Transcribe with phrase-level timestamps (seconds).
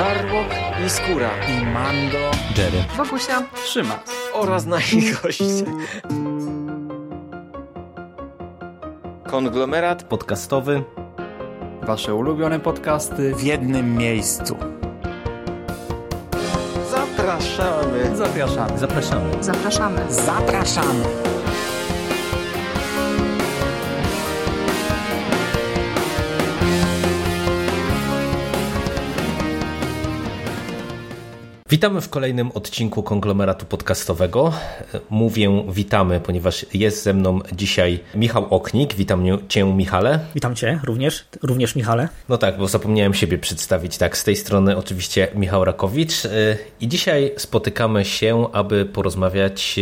[0.00, 0.46] Żarłok
[0.86, 2.18] i Skóra i Mando,
[2.56, 3.98] Jerry, Wokusia, Szymas
[4.32, 5.44] oraz nasi goście.
[9.26, 10.82] Konglomerat podcastowy.
[11.82, 14.56] Wasze ulubione podcasty w jednym miejscu.
[16.90, 18.16] Zapraszamy.
[18.16, 18.78] Zapraszamy.
[18.78, 19.42] Zapraszamy.
[19.42, 20.00] zapraszamy.
[20.10, 21.29] Zapraszamy.
[31.80, 34.52] Witamy w kolejnym odcinku konglomeratu podcastowego.
[35.10, 38.94] Mówię witamy, ponieważ jest ze mną dzisiaj Michał Oknik.
[38.94, 40.20] Witam Cię, Michale.
[40.34, 42.08] Witam Cię również, również Michale.
[42.28, 43.98] No tak, bo zapomniałem siebie przedstawić.
[43.98, 46.14] Tak, z tej strony oczywiście Michał Rakowicz.
[46.80, 49.80] I dzisiaj spotykamy się, aby porozmawiać,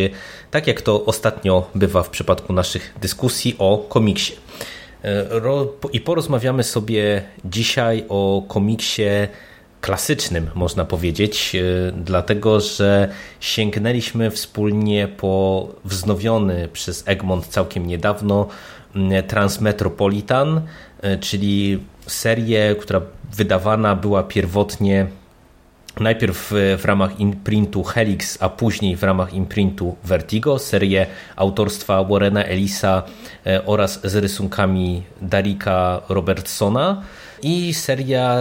[0.51, 4.33] tak jak to ostatnio bywa w przypadku naszych dyskusji, o komiksie.
[5.93, 9.03] I porozmawiamy sobie dzisiaj o komiksie
[9.81, 11.57] klasycznym, można powiedzieć,
[11.93, 13.09] dlatego że
[13.41, 18.49] sięgnęliśmy wspólnie po wznowiony przez Egmont całkiem niedawno
[19.29, 20.63] Transmetropolitan,
[21.21, 23.01] czyli serię, która
[23.33, 25.07] wydawana była pierwotnie
[26.01, 31.07] najpierw w ramach imprintu Helix, a później w ramach imprintu Vertigo, serię
[31.37, 33.03] autorstwa Warrena Ellisa
[33.67, 37.03] oraz z rysunkami Darika Robertsona.
[37.43, 38.37] I seria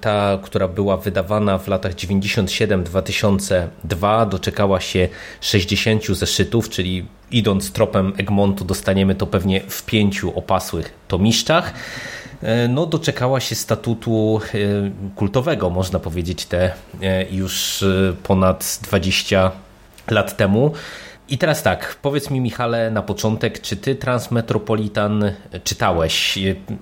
[0.00, 5.08] ta, która była wydawana w latach 97-2002, doczekała się
[5.40, 11.74] 60 zeszytów, czyli idąc tropem Egmontu, dostaniemy to pewnie w pięciu opasłych tomiszczach.
[12.68, 14.40] No, doczekała się statutu
[15.16, 16.72] kultowego, można powiedzieć, te
[17.30, 17.84] już
[18.22, 19.50] ponad 20
[20.10, 20.72] lat temu.
[21.28, 25.32] I teraz tak, powiedz mi Michale na początek, czy ty Transmetropolitan
[25.64, 26.38] czytałeś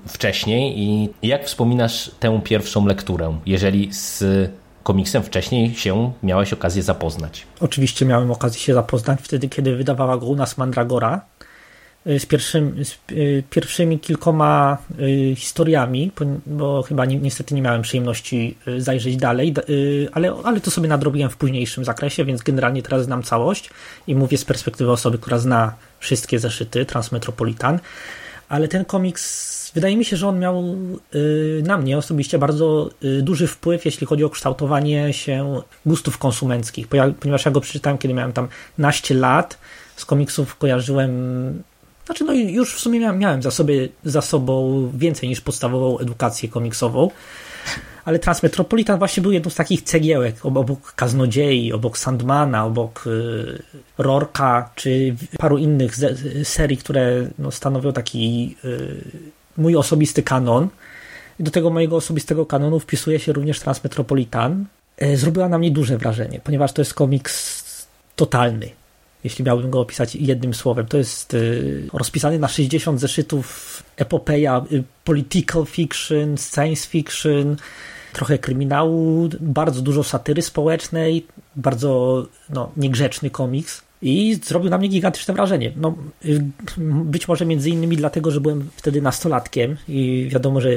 [0.06, 4.24] wcześniej i jak wspominasz tę pierwszą lekturę, jeżeli z
[4.82, 7.46] komiksem wcześniej się miałeś okazję zapoznać?
[7.60, 11.20] Oczywiście miałem okazję się zapoznać wtedy, kiedy wydawała go u nas Mandragora
[12.06, 12.98] z, pierwszym, z
[13.50, 14.78] pierwszymi kilkoma
[15.36, 16.12] historiami,
[16.46, 19.54] bo chyba ni niestety nie miałem przyjemności zajrzeć dalej,
[20.12, 23.70] ale, ale to sobie nadrobiłem w późniejszym zakresie, więc generalnie teraz znam całość
[24.06, 27.78] i mówię z perspektywy osoby, która zna wszystkie zeszyty Transmetropolitan,
[28.48, 30.76] ale ten komiks wydaje mi się, że on miał
[31.62, 32.90] na mnie osobiście bardzo
[33.22, 36.88] duży wpływ, jeśli chodzi o kształtowanie się gustów konsumenckich,
[37.20, 39.58] ponieważ ja go przeczytałem, kiedy miałem tam naście lat,
[39.96, 41.62] z komiksów kojarzyłem
[42.10, 47.10] znaczy, no już w sumie miałem za, sobie, za sobą więcej niż podstawową edukację komiksową,
[48.04, 53.62] ale Transmetropolitan właśnie był jedną z takich cegiełek obok Kaznodziei, obok Sandmana, obok y,
[53.98, 55.96] Rorka, czy paru innych
[56.44, 59.04] serii, które no, stanowią taki y,
[59.56, 60.68] mój osobisty kanon.
[61.40, 64.64] I do tego mojego osobistego kanonu wpisuje się również Transmetropolitan.
[65.02, 68.79] Y, zrobiła na mnie duże wrażenie, ponieważ to jest komiks totalny
[69.24, 70.86] jeśli miałbym go opisać jednym słowem.
[70.86, 77.56] To jest y, rozpisany na 60 zeszytów epopeja, y, political fiction, science fiction,
[78.12, 81.26] trochę kryminału, bardzo dużo satyry społecznej,
[81.56, 83.82] bardzo no, niegrzeczny komiks.
[84.02, 85.72] I zrobił na mnie gigantyczne wrażenie.
[85.76, 85.94] No,
[86.24, 86.42] y,
[87.04, 90.70] być może między innymi dlatego, że byłem wtedy nastolatkiem i wiadomo, że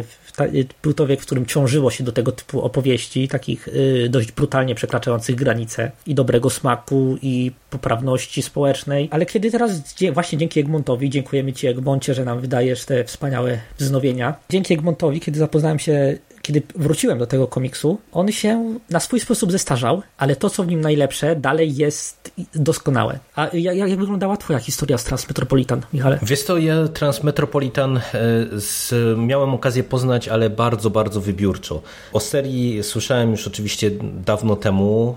[0.81, 3.69] był to wiek, w którym ciążyło się do tego typu opowieści, takich
[4.09, 9.07] dość brutalnie przekraczających granice i dobrego smaku, i poprawności społecznej.
[9.11, 14.35] Ale kiedy teraz, właśnie dzięki Egmontowi, dziękujemy Ci Egmoncie, że nam wydajesz te wspaniałe wznowienia.
[14.49, 19.51] Dzięki Egmontowi, kiedy zapoznałem się kiedy wróciłem do tego komiksu, on się na swój sposób
[19.51, 23.19] zestarzał, ale to, co w nim najlepsze, dalej jest doskonałe.
[23.35, 26.19] A jak, jak wyglądała Twoja historia z Transmetropolitan, Michale?
[26.21, 28.01] Wiesz to, ja Transmetropolitan
[28.51, 31.81] z, miałem okazję poznać, ale bardzo, bardzo wybiórczo.
[32.13, 33.91] O serii słyszałem już oczywiście
[34.25, 35.15] dawno temu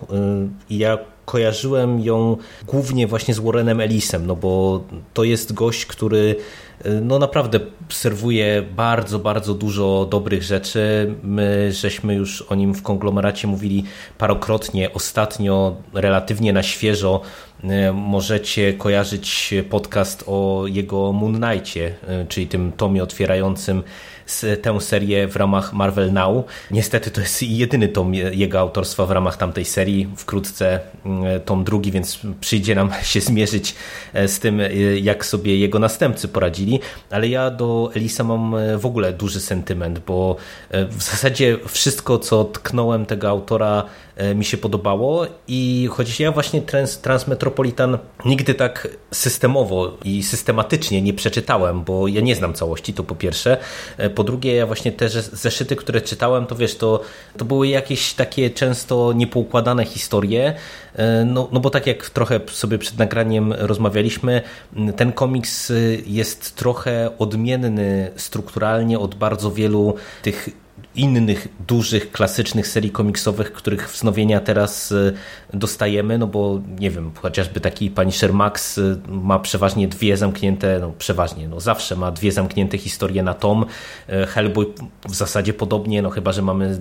[0.70, 6.36] i ja kojarzyłem ją głównie właśnie z Warrenem Ellisem, no bo to jest gość, który
[7.02, 11.14] no naprawdę serwuje bardzo, bardzo dużo dobrych rzeczy.
[11.22, 13.84] My żeśmy już o nim w konglomeracie mówili
[14.18, 14.92] parokrotnie.
[14.92, 17.20] Ostatnio, relatywnie na świeżo,
[17.94, 21.94] możecie kojarzyć podcast o jego Moon Knightie,
[22.28, 23.82] czyli tym tomie otwierającym
[24.62, 26.44] tę serię w ramach Marvel Now.
[26.70, 30.08] Niestety to jest jedyny tom jego autorstwa w ramach tamtej serii.
[30.16, 30.80] Wkrótce
[31.44, 33.74] tom drugi, więc przyjdzie nam się zmierzyć
[34.26, 34.60] z tym,
[35.00, 36.65] jak sobie jego następcy poradzili
[37.10, 40.36] ale ja do Elisa mam w ogóle duży sentyment, bo
[40.90, 43.84] w zasadzie wszystko, co tknąłem tego autora
[44.34, 51.14] mi się podobało i choć ja właśnie Trans, Transmetropolitan nigdy tak systemowo i systematycznie nie
[51.14, 53.56] przeczytałem, bo ja nie znam całości, to po pierwsze.
[54.14, 57.00] Po drugie, ja właśnie te zeszyty, które czytałem, to wiesz, to,
[57.36, 60.54] to były jakieś takie często niepoukładane historie,
[61.26, 64.42] no, no bo tak jak trochę sobie przed nagraniem rozmawialiśmy,
[64.96, 65.72] ten komiks
[66.06, 70.48] jest trochę odmienny strukturalnie od bardzo wielu tych
[70.96, 75.12] innych dużych, klasycznych serii komiksowych, których wznowienia teraz e,
[75.54, 80.92] dostajemy, no bo nie wiem, chociażby taki Punisher Max e, ma przeważnie dwie zamknięte, no
[80.98, 83.66] przeważnie, no zawsze ma dwie zamknięte historie na tom.
[84.08, 84.66] E, Hellboy
[85.08, 86.78] w zasadzie podobnie, no chyba, że mamy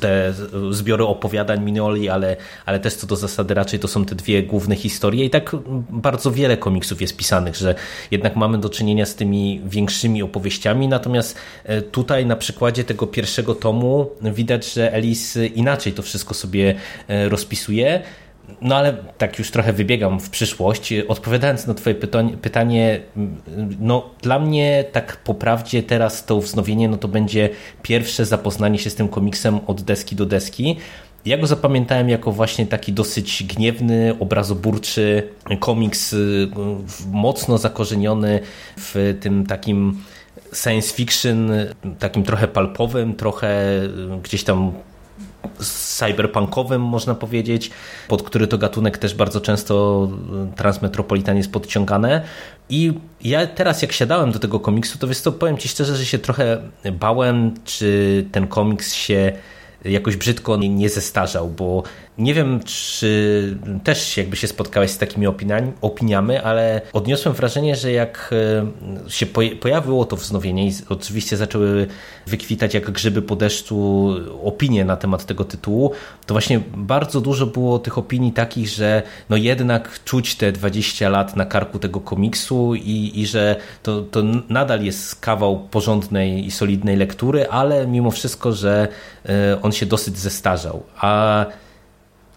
[0.00, 0.34] te
[0.70, 2.36] zbiory opowiadań Minoli, ale,
[2.66, 5.56] ale też co do zasady raczej to są te dwie główne historie i tak
[5.90, 7.74] bardzo wiele komiksów jest pisanych, że
[8.10, 11.38] jednak mamy do czynienia z tymi większymi opowieściami, natomiast
[11.92, 16.74] tutaj na przykładzie tego pierwszego tomu widać, że Elis inaczej to wszystko sobie
[17.08, 18.02] e, rozpisuje.
[18.60, 20.94] No ale tak już trochę wybiegam w przyszłość.
[21.08, 21.96] Odpowiadając na Twoje
[22.42, 23.00] pytanie,
[23.80, 27.50] no dla mnie tak po prawdzie teraz to wznowienie no to będzie
[27.82, 30.76] pierwsze zapoznanie się z tym komiksem od deski do deski.
[31.24, 35.28] Ja go zapamiętałem jako właśnie taki dosyć gniewny, obrazoburczy
[35.60, 36.48] komiks, y,
[37.12, 38.40] mocno zakorzeniony
[38.76, 40.02] w tym takim
[40.52, 41.52] science fiction
[41.98, 43.80] takim trochę palpowym, trochę
[44.22, 44.72] gdzieś tam
[45.60, 47.70] cyberpunkowym, można powiedzieć,
[48.08, 50.08] pod który to gatunek też bardzo często
[50.56, 52.22] Transmetropolitan jest podciągane.
[52.70, 56.06] I ja teraz jak siadałem do tego komiksu, to wiesz to powiem Ci szczerze, że
[56.06, 56.58] się trochę
[56.92, 59.32] bałem, czy ten komiks się
[59.84, 61.82] jakoś brzydko nie zestarzał, bo
[62.18, 67.92] nie wiem, czy też jakby się spotkałeś z takimi opiniami, opiniami, ale odniosłem wrażenie, że
[67.92, 68.34] jak
[69.06, 69.26] e, się
[69.60, 71.86] pojawiło to wznowienie i oczywiście zaczęły
[72.26, 74.10] wykwitać jak grzyby po deszczu
[74.44, 75.92] opinie na temat tego tytułu,
[76.26, 81.36] to właśnie bardzo dużo było tych opinii takich, że no jednak czuć te 20 lat
[81.36, 86.96] na karku tego komiksu i, i że to, to nadal jest kawał porządnej i solidnej
[86.96, 88.88] lektury, ale mimo wszystko, że
[89.26, 90.82] e, on się dosyć zestarzał.
[91.00, 91.46] A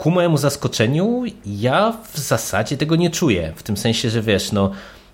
[0.01, 3.53] ku mojemu zaskoczeniu ja w zasadzie tego nie czuję.
[3.55, 4.71] W tym sensie, że wiesz, no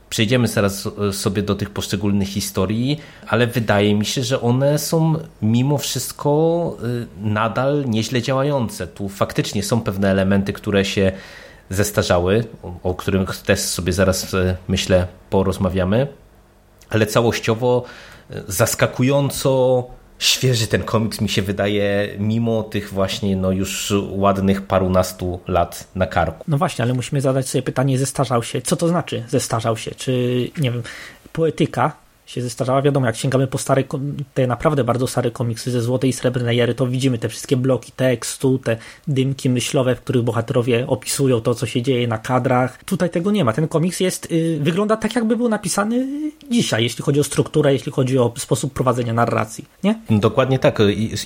[0.10, 5.78] przejdziemy zaraz sobie do tych poszczególnych historii, ale wydaje mi się, że one są mimo
[5.78, 8.88] wszystko y, nadal nieźle działające.
[8.88, 11.12] Tu faktycznie są pewne elementy, które się
[11.70, 12.46] zestarzały,
[12.84, 16.08] o których też sobie zaraz y, myślę porozmawiamy,
[16.90, 17.84] ale całościowo
[18.48, 19.84] zaskakująco
[20.20, 26.08] świeży ten komiks mi się wydaje, mimo tych właśnie no już ładnych parunastu lat na
[26.08, 26.46] karku.
[26.48, 28.62] No właśnie, ale musimy zadać sobie pytanie, zestarzał się.
[28.62, 29.92] Co to znaczy zestarzał się?
[29.96, 30.12] Czy,
[30.58, 30.84] nie wiem,
[31.34, 32.82] poetyka się zestarzała.
[32.82, 33.84] Wiadomo, jak sięgamy po stare,
[34.34, 37.92] te naprawdę bardzo stare komiksy ze Złotej i Srebrnej Ery, to widzimy te wszystkie bloki
[37.92, 38.78] tekstu, te
[39.08, 42.84] dymki myślowe, w których bohaterowie opisują to, co się dzieje na kadrach.
[42.84, 43.54] Tutaj tego nie ma.
[43.54, 46.08] Ten komiks jest, yy, wygląda tak, jakby był napisany
[46.52, 50.02] dzisiaj, jeśli chodzi o strukturę, jeśli chodzi o sposób prowadzenia narracji, nie?
[50.10, 50.80] Dokładnie tak.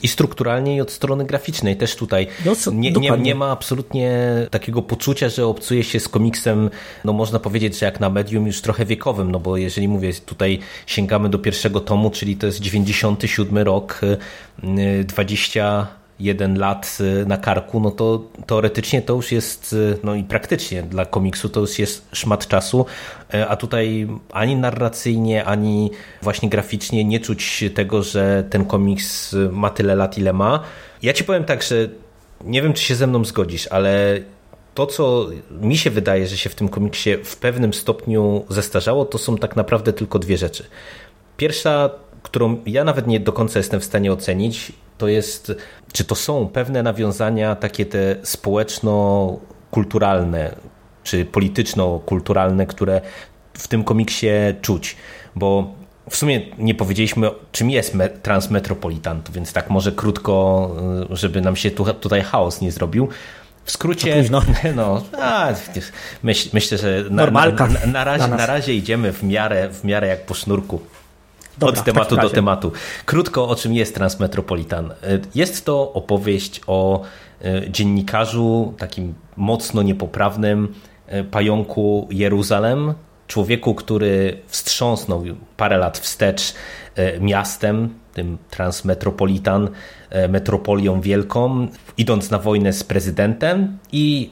[0.03, 2.27] I, strukturalnie, i od strony graficznej też tutaj.
[2.73, 4.21] Nie, nie, nie, ma absolutnie
[4.51, 6.69] takiego poczucia, że obcuje się z komiksem,
[7.05, 10.59] no można powiedzieć, że jak na medium już trochę wiekowym, no bo jeżeli mówię tutaj
[10.91, 14.01] sięgamy do pierwszego tomu, czyli to jest 97 rok,
[15.03, 20.23] 21 y, lat y, na karku, no to teoretycznie to już jest, y, no i
[20.23, 22.85] praktycznie dla komiksu to już jest szmat czasu,
[23.47, 25.91] a tutaj ani narracyjnie, ani
[26.21, 30.59] właśnie graficznie nie czuć tego, że ten komiks ma tyle lat, ile ma.
[31.01, 31.75] Ja ci powiem tak, że
[32.43, 34.19] nie wiem, czy się ze mną zgodzisz, ale
[34.73, 35.27] to, co
[35.61, 39.55] mi się wydaje, że się w tym komiksie w pewnym stopniu zestarzało, to są tak
[39.55, 40.63] naprawdę tylko dwie rzeczy.
[41.37, 41.89] Pierwsza,
[42.23, 45.51] którą ja nawet nie do końca jestem w stanie ocenić, to jest,
[45.93, 50.55] czy to są pewne nawiązania takie te społeczno-kulturalne,
[51.03, 53.01] czy polityczno-kulturalne, które
[53.53, 54.27] w tym komiksie
[54.61, 54.95] czuć,
[55.35, 55.73] bo
[56.09, 60.69] w sumie nie powiedzieliśmy, czym jest Transmetropolitan, więc tak może krótko,
[61.09, 63.09] żeby nam się tu, tutaj chaos nie zrobił.
[63.65, 64.23] W skrócie,
[64.75, 65.53] no, a,
[66.23, 67.51] myśl, myślę, że na, na,
[67.87, 70.81] na, razie, na razie idziemy w miarę, w miarę jak po sznurku.
[71.57, 72.71] Dobra, Od tematu do tematu.
[73.05, 74.93] Krótko, o czym jest Transmetropolitan.
[75.35, 77.01] Jest to opowieść o
[77.41, 80.73] e, dziennikarzu, takim mocno niepoprawnym
[81.07, 82.93] e, pająku Jeruzalem,
[83.27, 85.23] człowieku, który wstrząsnął
[85.57, 86.53] parę lat wstecz
[87.19, 89.69] miastem, tym Transmetropolitan,
[90.29, 94.29] metropolią wielką, idąc na wojnę z prezydentem i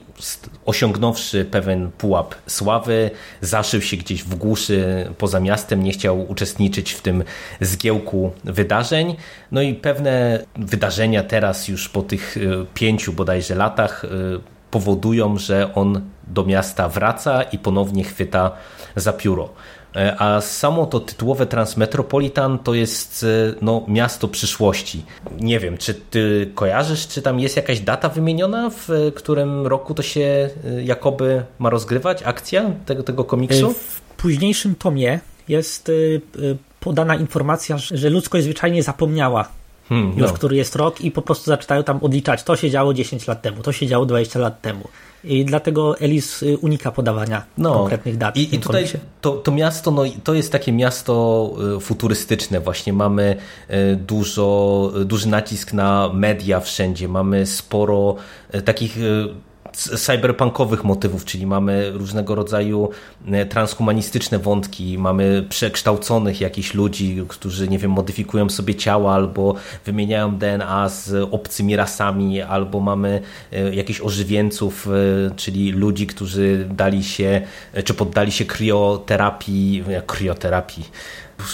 [0.65, 7.01] osiągnąwszy pewien pułap sławy, zaszył się gdzieś w głuszy poza miastem, nie chciał uczestniczyć w
[7.01, 7.23] tym
[7.61, 9.15] zgiełku wydarzeń.
[9.51, 14.07] No i pewne wydarzenia teraz już po tych e, pięciu bodajże latach e,
[14.71, 18.51] powodują, że on do miasta wraca i ponownie chwyta
[18.95, 19.49] za pióro.
[19.95, 25.05] E, a samo to tytułowe Transmetropolitan to jest e, no, miasto przyszłości.
[25.39, 30.03] Nie wiem, czy ty kojarzysz, czy tam jest jakaś data wymieniona, w którym roku to
[30.03, 33.73] się e, jakoby ma rozgrywać, akcja tego, tego komiksu?
[33.73, 35.91] W późniejszym tomie jest
[36.79, 39.49] podana informacja, że ludzkość zwyczajnie zapomniała
[39.89, 40.33] Hmm, już, no.
[40.33, 42.43] który jest rok i po prostu zaczynają tam odliczać.
[42.43, 44.87] To się działo 10 lat temu, to się działo 20 lat temu.
[45.23, 47.73] I dlatego Elis y, unika podawania no.
[47.73, 48.37] konkretnych dat.
[48.37, 48.85] I, i tutaj
[49.21, 52.59] to, to, miasto, no, to jest takie miasto y, futurystyczne.
[52.59, 53.35] Właśnie mamy
[53.69, 57.07] y, dużo, duży nacisk na media wszędzie.
[57.07, 58.15] Mamy sporo
[58.65, 58.97] takich
[59.73, 62.89] cyberpunkowych motywów, czyli mamy różnego rodzaju
[63.27, 70.37] e, transhumanistyczne wątki, mamy przekształconych jakichś ludzi, którzy, nie wiem, modyfikują sobie ciała albo wymieniają
[70.37, 73.21] DNA z obcymi rasami, albo mamy
[73.51, 77.41] e, jakichś ożywieńców, e, czyli ludzi, którzy dali się,
[77.83, 80.89] czy poddali się krioterapii, krioterapii,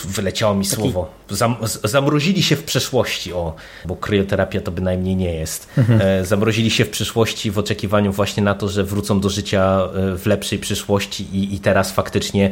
[0.05, 0.75] wyleciało mi Taki...
[0.75, 1.11] słowo.
[1.29, 5.67] Zam, zamrozili się w przeszłości, o, bo kryoterapia to bynajmniej nie jest.
[5.77, 6.01] Mhm.
[6.01, 10.17] E, zamrozili się w przyszłości w oczekiwaniu właśnie na to, że wrócą do życia e,
[10.17, 12.51] w lepszej przyszłości i, i teraz faktycznie...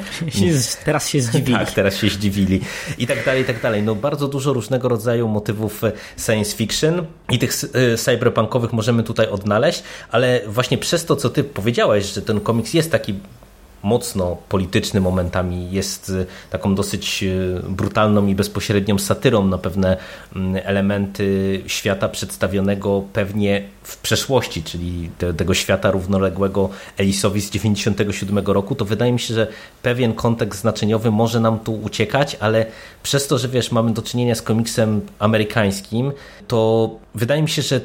[0.86, 1.58] teraz się zdziwili.
[1.66, 2.62] tak, teraz się zdziwili.
[2.98, 3.84] I tak dalej, i tak dalej.
[3.84, 7.56] No bardzo dużo różnego rodzaju motywów e, science fiction i tych
[7.98, 12.92] cyberpunkowych możemy tutaj odnaleźć, ale właśnie przez to, co ty powiedziałeś, że ten komiks jest
[12.92, 13.14] taki
[13.84, 19.98] mocno polityczny momentami, jest y, taką dosyć y, brutalną i bezpośrednią satyrą na pewne
[20.36, 28.46] mm, elementy świata przedstawionego pewnie w przeszłości, czyli te, tego świata równoległego Elisowi z 97
[28.46, 29.48] roku, to wydaje mi się, że
[29.82, 32.66] pewien kontekst znaczeniowy może nam tu uciekać, ale
[33.04, 36.12] przez to, że wiesz, mamy do czynienia z komiksem amerykańskim,
[36.48, 37.82] to wydaje mi się, że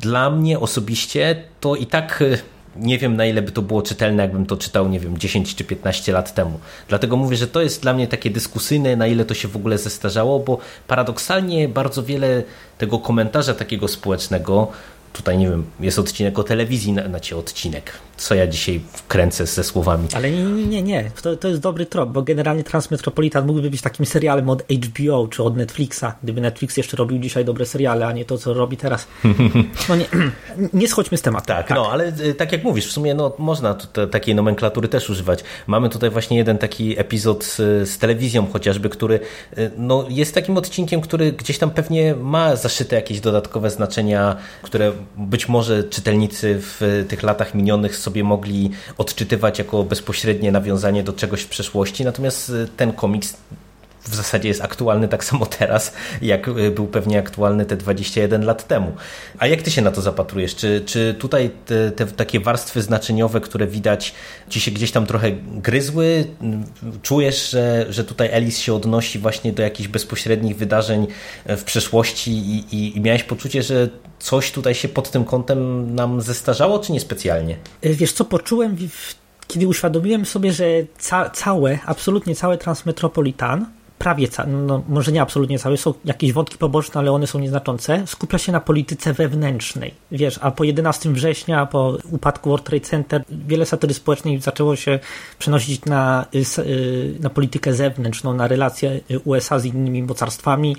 [0.00, 2.38] dla mnie osobiście to i tak y,
[2.78, 5.64] nie wiem na ile by to było czytelne, jakbym to czytał, nie wiem, 10 czy
[5.64, 6.60] 15 lat temu.
[6.88, 9.78] Dlatego mówię, że to jest dla mnie takie dyskusyjne, na ile to się w ogóle
[9.78, 12.42] zestarzało, bo paradoksalnie bardzo wiele
[12.78, 14.68] tego komentarza takiego społecznego
[15.12, 17.92] Tutaj, nie wiem, jest odcinek o telewizji, na cię odcinek.
[18.16, 20.08] Co ja dzisiaj kręcę ze słowami.
[20.14, 21.10] Ale nie, nie, nie, nie.
[21.22, 25.42] To, to jest dobry trop, bo generalnie Transmetropolitan mógłby być takim serialem od HBO czy
[25.42, 29.06] od Netflixa, gdyby Netflix jeszcze robił dzisiaj dobre seriale, a nie to, co robi teraz.
[29.88, 30.06] No nie,
[30.72, 31.46] nie schodźmy z tematu.
[31.46, 34.88] Tak, tak, no, ale y, tak jak mówisz, w sumie no, można te, takiej nomenklatury
[34.88, 35.44] też używać.
[35.66, 37.56] Mamy tutaj właśnie jeden taki epizod z,
[37.88, 39.20] z telewizją chociażby, który
[39.58, 44.92] y, no, jest takim odcinkiem, który gdzieś tam pewnie ma zaszyte jakieś dodatkowe znaczenia, które
[45.16, 51.42] być może czytelnicy w tych latach minionych sobie mogli odczytywać jako bezpośrednie nawiązanie do czegoś
[51.42, 53.36] w przeszłości, natomiast ten komiks
[54.02, 58.92] w zasadzie jest aktualny tak samo teraz, jak był pewnie aktualny te 21 lat temu.
[59.38, 60.56] A jak ty się na to zapatrujesz?
[60.56, 64.14] Czy, czy tutaj te, te takie warstwy znaczeniowe, które widać,
[64.48, 66.24] ci się gdzieś tam trochę gryzły?
[67.02, 71.06] Czujesz, że, że tutaj Elis się odnosi właśnie do jakichś bezpośrednich wydarzeń
[71.46, 73.88] w przeszłości i, i, i miałeś poczucie, że
[74.18, 77.56] coś tutaj się pod tym kątem nam zestarzało, czy niespecjalnie?
[77.82, 78.76] Wiesz co, poczułem
[79.48, 80.64] kiedy uświadomiłem sobie, że
[80.98, 83.66] ca całe, absolutnie całe Transmetropolitan
[83.98, 88.38] prawie, no może nie absolutnie całe, są jakieś wątki poboczne, ale one są nieznaczące, skupia
[88.38, 89.94] się na polityce wewnętrznej.
[90.12, 94.98] Wiesz, a po 11 września, po upadku World Trade Center, wiele satyry społecznej zaczęło się
[95.38, 100.76] przenosić na, y, y, na politykę zewnętrzną, na relacje USA z innymi mocarstwami,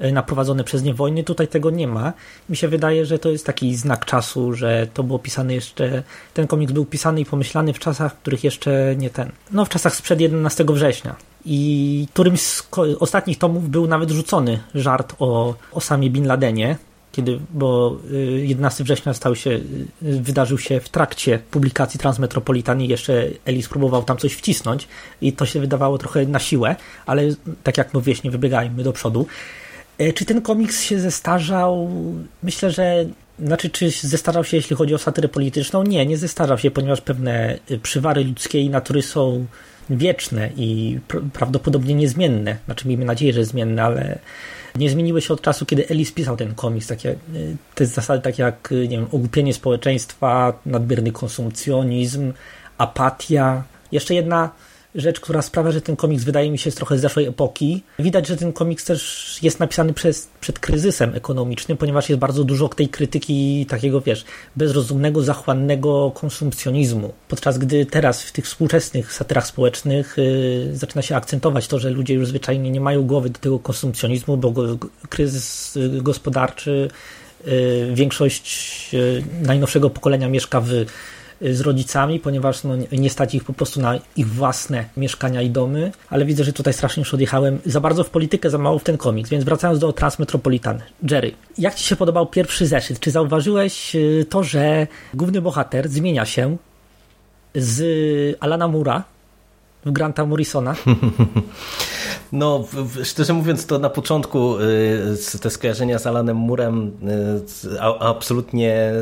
[0.00, 1.24] y, na prowadzone przez nie wojny.
[1.24, 2.12] Tutaj tego nie ma.
[2.48, 6.02] Mi się wydaje, że to jest taki znak czasu, że to było pisane jeszcze,
[6.34, 9.96] ten komiks był pisany i pomyślany w czasach, których jeszcze nie ten, no w czasach
[9.96, 11.16] sprzed 11 września.
[11.46, 12.68] I którymś z
[13.00, 16.76] ostatnich tomów był nawet rzucony żart o Osamie Bin Ladenie,
[17.12, 17.96] kiedy, bo
[18.42, 19.62] 11 y, września stał się, y,
[20.02, 24.88] wydarzył się w trakcie publikacji Transmetropolitan i jeszcze Elis próbował tam coś wcisnąć
[25.20, 27.22] i to się wydawało trochę na siłę, ale
[27.62, 29.26] tak jak mówiłeś, nie wybiegajmy do przodu.
[29.98, 31.90] E, czy ten komiks się zestarzał?
[32.42, 33.06] Myślę, że
[33.38, 35.82] znaczy, czy zestarzał się, jeśli chodzi o satyrę polityczną?
[35.82, 39.46] Nie, nie zestarzał się, ponieważ pewne y, przywary ludzkiej natury są
[39.90, 40.98] wieczne i
[41.32, 42.56] prawdopodobnie niezmienne.
[42.64, 44.18] Znaczy, miejmy nadzieję, że zmienne, ale
[44.76, 46.86] nie zmieniły się od czasu, kiedy Ellis pisał ten komiks.
[46.86, 52.32] Takie, y, te zasady takie jak y, nie wiem, ogłupienie społeczeństwa, nadmierny konsumpcjonizm,
[52.78, 53.62] apatia.
[53.92, 54.50] Jeszcze jedna
[54.94, 57.82] rzecz, która sprawia, że ten komiks wydaje mi się z trochę z zeszłej epoki.
[57.98, 62.68] Widać, że ten komiks też jest napisany przez, przed kryzysem ekonomicznym, ponieważ jest bardzo dużo
[62.68, 64.24] tej krytyki takiego, wiesz,
[64.56, 67.12] bezrozumnego, zachłannego konsumpcjonizmu.
[67.28, 72.14] Podczas gdy teraz w tych współczesnych satyrach społecznych yy, zaczyna się akcentować to, że ludzie
[72.14, 76.88] już zwyczajnie nie mają głowy do tego konsumpcjonizmu, bo go, kryzys y, gospodarczy,
[77.46, 80.68] yy, większość yy, najnowszego pokolenia mieszka w
[81.52, 85.92] z rodzicami, ponieważ no, nie stać ich po prostu na ich własne mieszkania i domy,
[86.10, 88.96] ale widzę, że tutaj strasznie już odjechałem za bardzo w politykę, za mało w ten
[88.98, 90.80] komiks, więc wracając do Transmetropolitan.
[91.10, 93.00] Jerry, jak Ci się podobał pierwszy zeszyt?
[93.00, 96.56] Czy zauważyłeś y, to, że główny bohater zmienia się
[97.54, 99.04] z Alana Mura
[99.86, 100.74] Granta Morrisona?
[102.32, 102.64] No,
[103.04, 106.92] szczerze mówiąc, to na początku y, te skojarzenia z Alanem Murem
[107.64, 108.92] y, absolutnie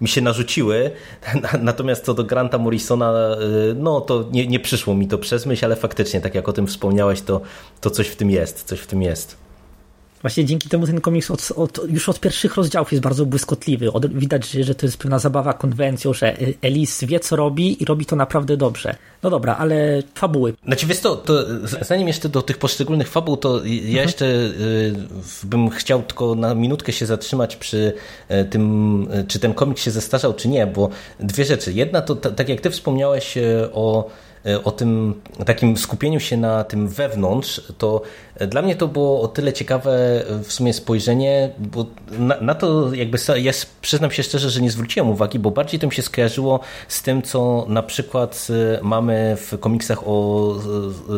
[0.00, 0.90] mi się narzuciły.
[1.62, 3.36] Natomiast co do Granta Morrisona,
[3.70, 6.52] y, no to nie, nie przyszło mi to przez myśl, ale faktycznie, tak jak o
[6.52, 7.40] tym wspomniałeś, to,
[7.80, 9.49] to coś w tym jest, coś w tym jest.
[10.22, 13.92] Właśnie dzięki temu ten komiks od, od, już od pierwszych rozdziałów jest bardzo błyskotliwy.
[13.92, 18.06] Od, widać, że to jest pewna zabawa konwencją, że Elis wie co robi i robi
[18.06, 18.96] to naprawdę dobrze.
[19.22, 20.54] No dobra, ale fabuły.
[20.64, 21.44] Znaczy wiesz to, to
[21.80, 23.96] zanim jeszcze do tych poszczególnych fabuł, to ja mhm.
[23.96, 24.94] jeszcze y,
[25.44, 27.92] bym chciał tylko na minutkę się zatrzymać przy
[28.30, 30.88] y, tym, y, czy ten komiks się zestarzał, czy nie, bo
[31.20, 31.72] dwie rzeczy.
[31.72, 33.38] Jedna to, tak jak ty wspomniałeś
[33.72, 34.29] o E,
[34.64, 35.14] o tym
[35.46, 38.02] takim skupieniu się na tym wewnątrz, to
[38.48, 41.86] dla mnie to było o tyle ciekawe e, w sumie spojrzenie, bo
[42.18, 45.86] na, na, to jakby ja przyznam się szczerze, że nie zwróciłem uwagi, bo bardziej to
[45.86, 50.54] mi się skojarzyło z tym, co na przykład e, mamy w komiksach o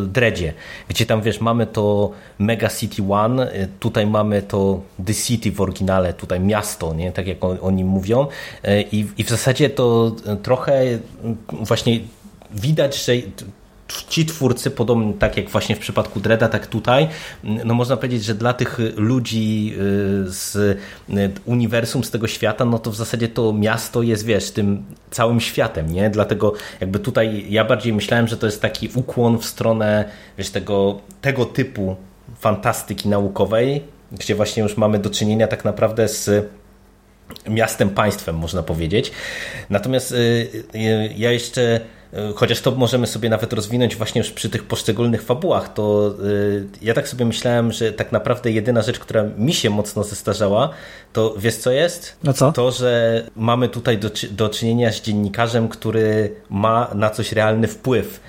[0.07, 0.53] Dredzie,
[0.89, 6.13] gdzie tam wiesz, mamy to Mega City One, tutaj mamy to The City w oryginale,
[6.13, 7.13] tutaj miasto, nie?
[7.13, 8.27] tak jak o, o nim mówią
[8.93, 10.13] i, i w zasadzie to
[10.43, 10.99] trochę
[11.53, 12.01] właśnie
[12.55, 13.13] widać, że
[14.09, 17.09] ci twórcy, podobnie tak jak właśnie w przypadku Dreda, tak tutaj,
[17.45, 20.57] no można powiedzieć, że dla tych ludzi y, z
[21.11, 25.41] y, uniwersum, z tego świata, no to w zasadzie to miasto jest, wiesz, tym całym
[25.41, 26.11] światem, nie?
[26.11, 30.05] Dlatego jakby tutaj ja bardziej myślałem, że to jest taki ukłon w stronę,
[30.39, 31.97] wiesz, tego, tego typu
[32.39, 33.83] fantastyki naukowej,
[34.13, 36.47] gdzie właśnie już mamy do czynienia tak naprawdę z
[37.49, 39.13] miastem państwem, można powiedzieć.
[39.71, 40.49] Natomiast y,
[41.17, 41.81] ja jeszcze
[42.35, 46.95] chociaż to możemy sobie nawet rozwinąć właśnie już przy tych poszczególnych fabułach, to e, ja
[46.95, 50.71] tak sobie myślałem, że tak naprawdę jedyna rzecz, która mi się mocno zestarzała,
[51.13, 52.17] to wiesz co jest?
[52.25, 52.53] No co?
[52.53, 58.21] To, że mamy tutaj do, do czynienia z dziennikarzem, który ma na coś realny wpływ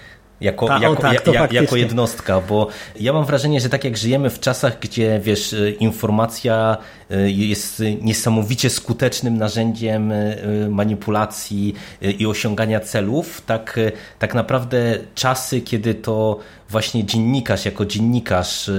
[0.44, 2.68] jako, Ta, jako, tak, ja, jako jednostka, bo
[3.00, 6.78] ja mam wrażenie, że tak jak żyjemy w czasach, gdzie wiesz, e, informacja
[7.12, 10.36] e, jest niesamowicie skutecznym narzędziem e,
[10.70, 11.76] manipulacji
[12.20, 13.80] i osiągania celów, tak,
[14.20, 18.72] tak naprawdę czasy, kiedy to właśnie dziennikarz, jako dziennikarz,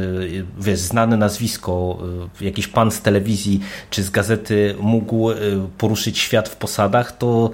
[0.58, 1.98] wiesz, znane nazwisko,
[2.40, 5.30] jakiś pan z telewizji czy z gazety mógł
[5.78, 7.50] poruszyć świat w posadach, to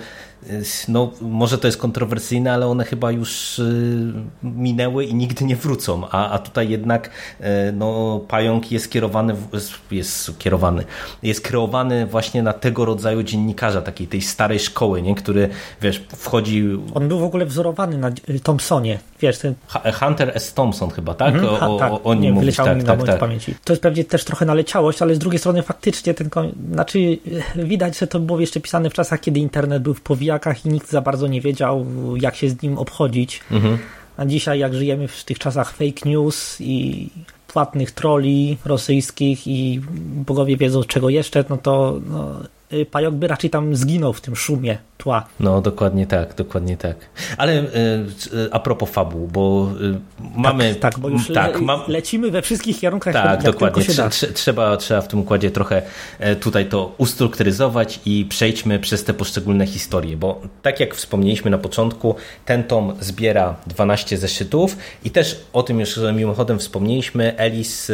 [0.89, 6.09] no może to jest kontrowersyjne, ale one chyba już y, minęły i nigdy nie wrócą,
[6.11, 9.37] a, a tutaj jednak y, no, pająk jest kierowany,
[9.91, 10.85] jest kierowany,
[11.23, 15.15] jest kreowany właśnie na tego rodzaju dziennikarza, takiej tej starej szkoły, nie?
[15.15, 15.49] który
[15.83, 16.65] wiesz, wchodzi...
[16.95, 18.11] On był w ogóle wzorowany na
[18.43, 19.55] Thompsonie, wiesz, ten...
[19.95, 20.55] Hunter S.
[20.55, 21.35] Thompson chyba, tak?
[21.35, 21.93] Mhm, o, tak.
[21.93, 23.19] o, o nim mówisz, tak, mi tak, tak.
[23.19, 23.55] pamięci.
[23.65, 26.31] To jest pewnie też trochę naleciałość, ale z drugiej strony faktycznie ten,
[26.73, 27.19] znaczy
[27.57, 30.01] widać, że to było jeszcze pisane w czasach, kiedy internet był w
[30.31, 33.41] powijakach, i nikt za bardzo nie wiedział, jak się z nim obchodzić.
[33.51, 33.79] Mhm.
[34.17, 37.09] A dzisiaj, jak żyjemy w tych czasach fake news i
[37.47, 39.81] płatnych troli rosyjskich i
[40.27, 42.41] bogowie wiedzą czego jeszcze, no to no,
[42.91, 45.27] pająk by raczej tam zginął w tym szumie tła.
[45.41, 46.97] No, dokładnie tak, dokładnie tak.
[47.37, 47.67] Ale y,
[48.35, 49.71] y, a propos fabuł, bo
[50.37, 50.75] mamy...
[50.75, 51.81] Tak, tak bo już tak, le, mam...
[51.89, 53.85] lecimy we wszystkich kierunkach, tak, dokładnie.
[54.35, 55.83] Trzeba, trzeba w tym układzie trochę
[56.19, 61.59] e, tutaj to ustrukturyzować i przejdźmy przez te poszczególne historie, bo tak jak wspomnieliśmy na
[61.59, 67.93] początku, ten tom zbiera 12 zeszytów i też o tym już mimochodem wspomnieliśmy, Elis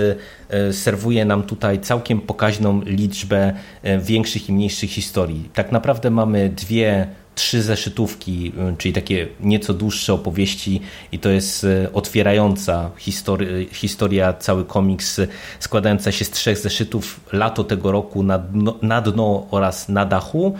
[0.72, 5.48] serwuje nam tutaj całkiem pokaźną liczbę e, większych i mniejszych historii.
[5.54, 7.06] Tak naprawdę mamy dwie
[7.36, 10.80] trzy zeszytówki, y, czyli takie nieco dłuższe opowieści
[11.12, 15.28] i to jest y, otwierająca historia, historia cały komiks y,
[15.60, 20.54] składająca się z trzech zeszytów lato tego roku na dno, na dno oraz na dachu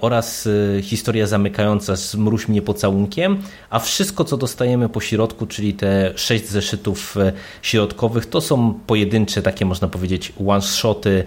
[0.00, 0.48] oraz
[0.82, 6.48] historia zamykająca z mruź mnie pocałunkiem, a wszystko co dostajemy po środku, czyli te sześć
[6.48, 7.16] zeszytów
[7.62, 11.24] środkowych to są pojedyncze takie można powiedzieć one-shoty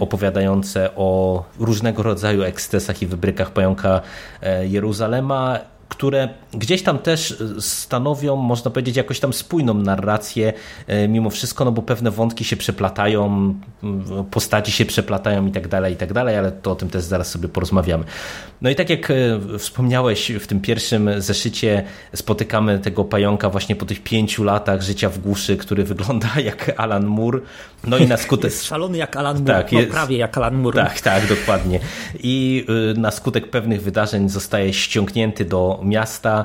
[0.00, 4.00] opowiadające o różnego rodzaju ekscesach i wybrykach pająka
[4.62, 10.52] Jeruzalema które gdzieś tam też e, stanowią, można powiedzieć, jakoś tam spójną narrację
[10.86, 13.54] e, mimo wszystko, no bo pewne wątki się przeplatają,
[14.30, 17.30] postaci się przeplatają i tak dalej, i tak dalej, ale to o tym też zaraz
[17.30, 18.04] sobie porozmawiamy.
[18.62, 19.12] No i tak jak
[19.58, 21.84] wspomniałeś, w tym pierwszym zeszycie
[22.14, 27.06] spotykamy tego pająka właśnie po tych pięciu latach życia w głuszy, który wygląda jak Alan
[27.06, 27.40] Moore.
[27.84, 28.44] No i na skutek...
[28.44, 29.92] Jest szalony jak Alan Moore, tak, no, jest...
[29.92, 30.84] prawie jak Alan Moore.
[30.84, 31.80] Tak, tak, dokładnie.
[32.20, 36.37] I na skutek pewnych wydarzeń zostaje ściągnięty do miasta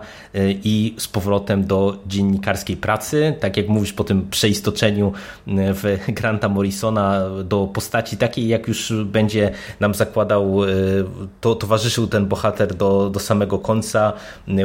[0.64, 3.36] i z powrotem do dziennikarskiej pracy.
[3.40, 5.14] Tak jak mówisz po tym przeistoczeniu
[5.48, 5.84] y, w
[6.20, 11.06] Granta Morrisona do postaci takiej, jak już będzie nam zakładał, y,
[11.42, 14.14] to towarzyszył ten bohater do, do samego końca,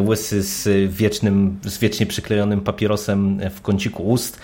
[0.01, 4.41] łysy z wiecznym, z wiecznie przyklejonym papierosem w kąciku ust.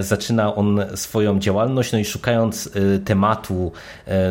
[0.00, 2.70] Zaczyna on swoją działalność, no i szukając
[3.04, 3.72] tematu,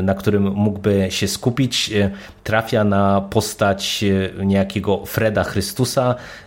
[0.04, 1.92] na którym mógłby się skupić,
[2.44, 4.06] trafia na postać
[4.46, 5.97] niejakiego Freda Chrystusa,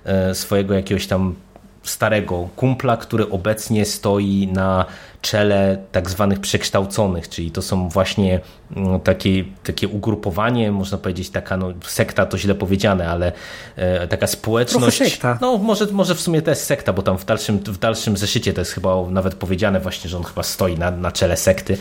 [0.04, 1.34] e, swojego jakiegoś tam
[1.82, 4.84] starego kumpla, który obecnie stoi na
[5.22, 8.40] czele tak zwanych przekształconych, czyli to są właśnie
[8.76, 13.32] mm, takie, takie ugrupowanie, można powiedzieć taka no, sekta to źle powiedziane, ale
[13.76, 14.96] e, taka społeczność.
[14.96, 15.38] Trochę sekta.
[15.40, 18.52] No może, może w sumie to jest sekta, bo tam w dalszym, w dalszym zeszycie
[18.52, 21.78] to jest chyba nawet powiedziane właśnie, że on chyba stoi na, na czele sekty.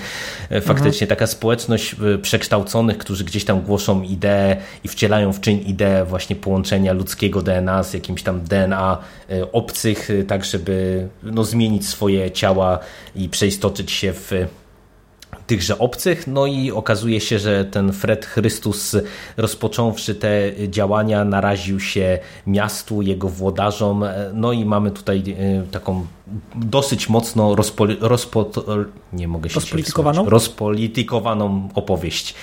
[0.50, 1.10] E, faktycznie mhm.
[1.10, 6.36] taka społeczność e, przekształconych, którzy gdzieś tam głoszą ideę i wcielają w czyn ideę właśnie
[6.36, 8.98] połączenia ludzkiego DNA z jakimś tam DNA
[9.52, 12.80] obcych, tak żeby no, zmienić swoje ciała
[13.16, 14.32] i przeistoczyć się w
[15.48, 16.28] tychże obcych.
[16.28, 18.96] No i okazuje się, że ten Fred Chrystus,
[19.38, 24.06] rozpocząwszy te działania, naraził się miastu, jego włodarzom.
[24.34, 26.06] No i mamy tutaj e, taką
[26.56, 28.52] dosyć mocno rozpo, rozpo,
[29.14, 30.30] nie mogę się rozpolitykowaną?
[30.30, 32.36] rozpolitykowaną opowieść.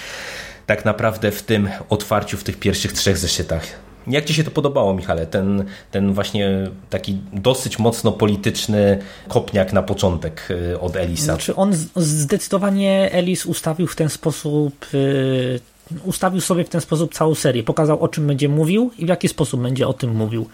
[0.66, 3.85] Tak naprawdę w tym otwarciu, w tych pierwszych trzech zeszytach.
[4.06, 5.26] Jak Ci się to podobało, Michale?
[5.26, 11.24] Ten, ten właśnie taki dosyć mocno polityczny kopniak na początek y, od Elisa.
[11.24, 15.60] Znaczy on zdecydowanie Elis ustawił w ten sposób y,
[16.04, 17.62] ustawił sobie w ten sposób całą serię.
[17.62, 20.48] Pokazał o czym będzie mówił i w jaki sposób będzie o tym mówił.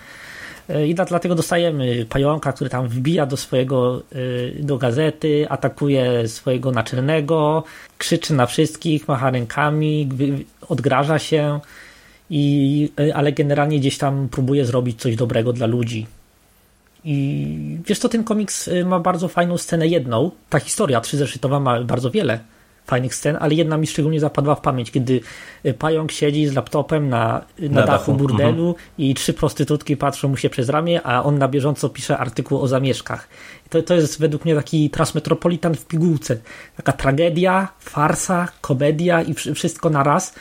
[0.70, 4.02] Y, I dlatego dostajemy pająka, który tam wbija do swojego,
[4.60, 7.64] do gazety, atakuje swojego naczelnego,
[7.98, 10.08] krzyczy na wszystkich, macha rękami,
[10.68, 11.60] odgraża się
[12.34, 16.06] i, ale generalnie gdzieś tam próbuje zrobić coś dobrego dla ludzi.
[17.04, 20.30] I wiesz co, ten komiks e, ma bardzo fajną scenę jedną.
[20.50, 22.40] Ta historia trzyzeszytowa ma bardzo wiele
[22.86, 25.20] fajnych scen, ale jedna mi szczególnie zapadła w pamięć, kiedy
[25.64, 28.86] e, pająk siedzi z laptopem na, na, na dachu, dachu burdelu mhm.
[28.98, 32.68] i trzy prostytutki patrzą mu się przez ramię, a on na bieżąco pisze artykuł o
[32.68, 33.28] zamieszkach.
[33.70, 36.36] To, to jest według mnie taki transmetropolitan w pigułce.
[36.76, 40.34] Taka tragedia, farsa, komedia i wszystko na raz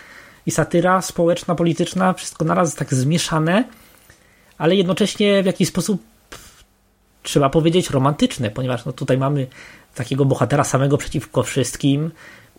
[0.46, 3.64] i satyra społeczna, polityczna, wszystko naraz tak zmieszane,
[4.58, 6.02] ale jednocześnie w jakiś sposób
[7.24, 9.48] trzeba powiedzieć romantyczne, ponieważ no tutaj mamy
[9.96, 12.12] takiego bohatera samego przeciwko wszystkim,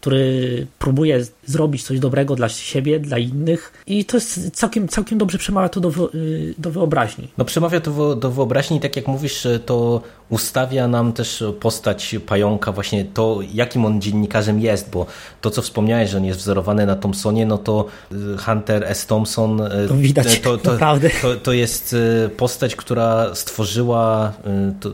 [0.03, 5.39] który próbuje zrobić coś dobrego dla siebie, dla innych i to jest całkiem, całkiem dobrze
[5.39, 7.29] przemawia to do, y, do wyobraźni.
[7.39, 13.05] No przemawia to do wyobraźni tak jak mówisz, to ustawia nam też postać pająka, właśnie
[13.05, 15.07] to jakim on dziennikarzem jest, bo
[15.41, 19.07] to co wspomniałeś, że on jest wzorowany na Thompsonie, no to y, Hunter S.
[19.07, 21.11] Thompson y, to widać, to, to, naprawdę.
[21.23, 21.97] To, to jest
[22.37, 24.33] postać, która stworzyła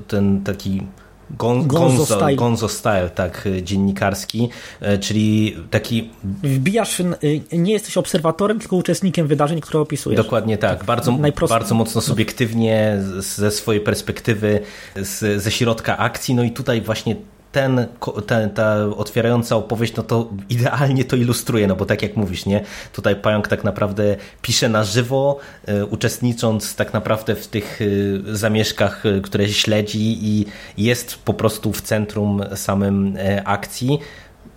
[0.08, 0.82] ten taki
[1.30, 2.36] Gon, gonzo, style.
[2.36, 4.48] gonzo style, tak, dziennikarski,
[4.80, 6.10] e, czyli taki...
[6.42, 7.02] Wbijasz,
[7.52, 10.16] nie jesteś obserwatorem, tylko uczestnikiem wydarzeń, które opisujesz.
[10.16, 11.12] Dokładnie tak, bardzo,
[11.48, 14.60] bardzo mocno subiektywnie, ze swojej perspektywy,
[14.96, 17.16] z, ze środka akcji, no i tutaj właśnie
[17.52, 17.86] ten,
[18.26, 22.64] ten, ta otwierająca opowieść, no to idealnie to ilustruje, no bo tak jak mówisz, nie?
[22.92, 29.06] Tutaj Pająk tak naprawdę pisze na żywo, y, uczestnicząc tak naprawdę w tych y, zamieszkach,
[29.06, 30.46] y, które śledzi i
[30.78, 33.98] jest po prostu w centrum samym akcji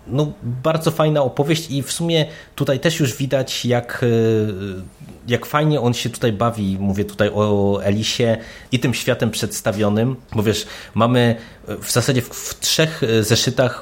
[0.06, 4.04] no, bardzo fajna opowieść i w sumie tutaj też już widać, jak,
[5.28, 6.76] jak fajnie on się tutaj bawi.
[6.80, 8.36] Mówię tutaj o Elisie
[8.72, 11.36] i tym światem przedstawionym, bo wiesz, mamy
[11.82, 13.80] w zasadzie w, w trzech zeszytach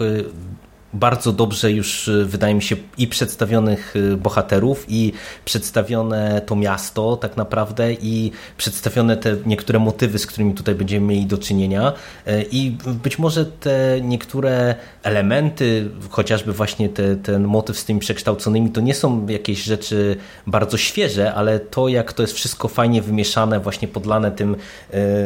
[0.95, 5.13] bardzo dobrze już y, wydaje mi się i przedstawionych y, bohaterów i
[5.45, 11.27] przedstawione to miasto tak naprawdę i przedstawione te niektóre motywy, z którymi tutaj będziemy mieli
[11.27, 11.93] do czynienia.
[12.29, 18.71] Y, i być może te niektóre elementy, chociażby właśnie te, ten motyw z tymi przekształconymi,
[18.71, 23.61] to nie są jakieś rzeczy bardzo świeże, ale to jak to jest wszystko fajnie wymieszane,
[23.61, 24.57] właśnie podlane tym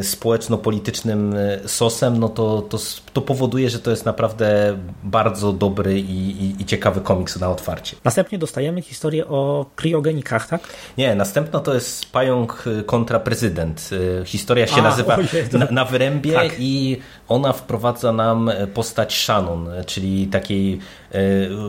[0.03, 1.35] społeczno-politycznym
[1.67, 2.79] sosem, no to, to,
[3.13, 7.97] to powoduje, że to jest naprawdę bardzo dobry i, i, i ciekawy komiks na otwarcie.
[8.05, 10.61] Następnie dostajemy historię o kriogenikach, tak?
[10.99, 13.91] Nie, następna to jest Pająk kontra prezydent.
[14.25, 16.53] Historia się A, nazywa ojej, to- na, na Wyrębie Tak.
[16.59, 20.79] i ona wprowadza nam postać Shannon, czyli takiej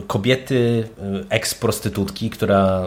[0.06, 0.88] kobiety,
[1.30, 2.82] eks-prostytutki, która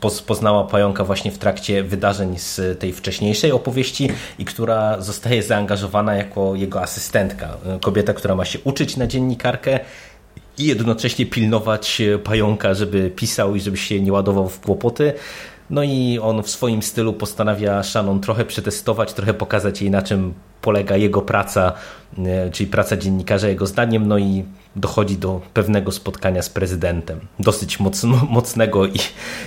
[0.00, 6.14] poz- poznała Pająka właśnie w trakcie wydarzeń z tej wcześniejszej opowieści i która zostaje zaangażowana
[6.14, 7.56] jako jego asystentka.
[7.80, 9.80] Kobieta, która ma się uczyć na dziennikarkę
[10.58, 15.12] i jednocześnie pilnować pająka, żeby pisał i żeby się nie ładował w kłopoty.
[15.70, 20.34] No i on w swoim stylu postanawia Shannon trochę przetestować, trochę pokazać jej na czym
[20.60, 21.72] polega jego praca,
[22.18, 24.44] e, czyli praca dziennikarza jego zdaniem, no i
[24.76, 27.20] dochodzi do pewnego spotkania z prezydentem.
[27.38, 28.98] Dosyć mocno, mocnego i,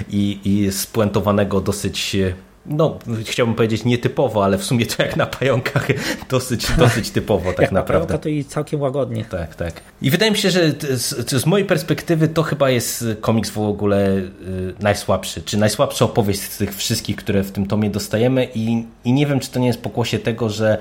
[0.10, 2.34] i, i spuentowanego dosyć e,
[2.68, 5.88] no, chciałbym powiedzieć nietypowo, ale w sumie to jak na pająkach
[6.30, 8.08] dosyć, dosyć typowo tak Jak na naprawdę.
[8.08, 9.26] pająka to i całkiem łagodnie.
[9.26, 9.82] Tak, tak.
[10.02, 14.18] I wydaje mi się, że z, z mojej perspektywy to chyba jest komiks w ogóle
[14.18, 14.34] y,
[14.80, 19.26] najsłabszy, czy najsłabsza opowieść z tych wszystkich, które w tym tomie dostajemy i, i nie
[19.26, 20.78] wiem, czy to nie jest pokłosie tego, że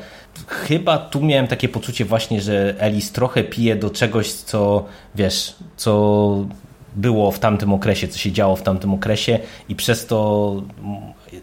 [0.49, 6.47] chyba tu miałem takie poczucie właśnie, że Elis trochę pije do czegoś, co wiesz, co
[6.97, 10.63] było w tamtym okresie, co się działo w tamtym okresie i przez to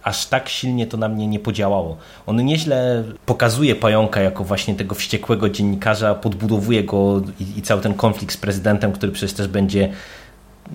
[0.04, 1.98] aż tak silnie to na mnie nie podziałało.
[2.26, 7.94] On nieźle pokazuje pająka jako właśnie tego wściekłego dziennikarza, podbudowuje go i, i cały ten
[7.94, 9.90] konflikt z prezydentem, który przecież też będzie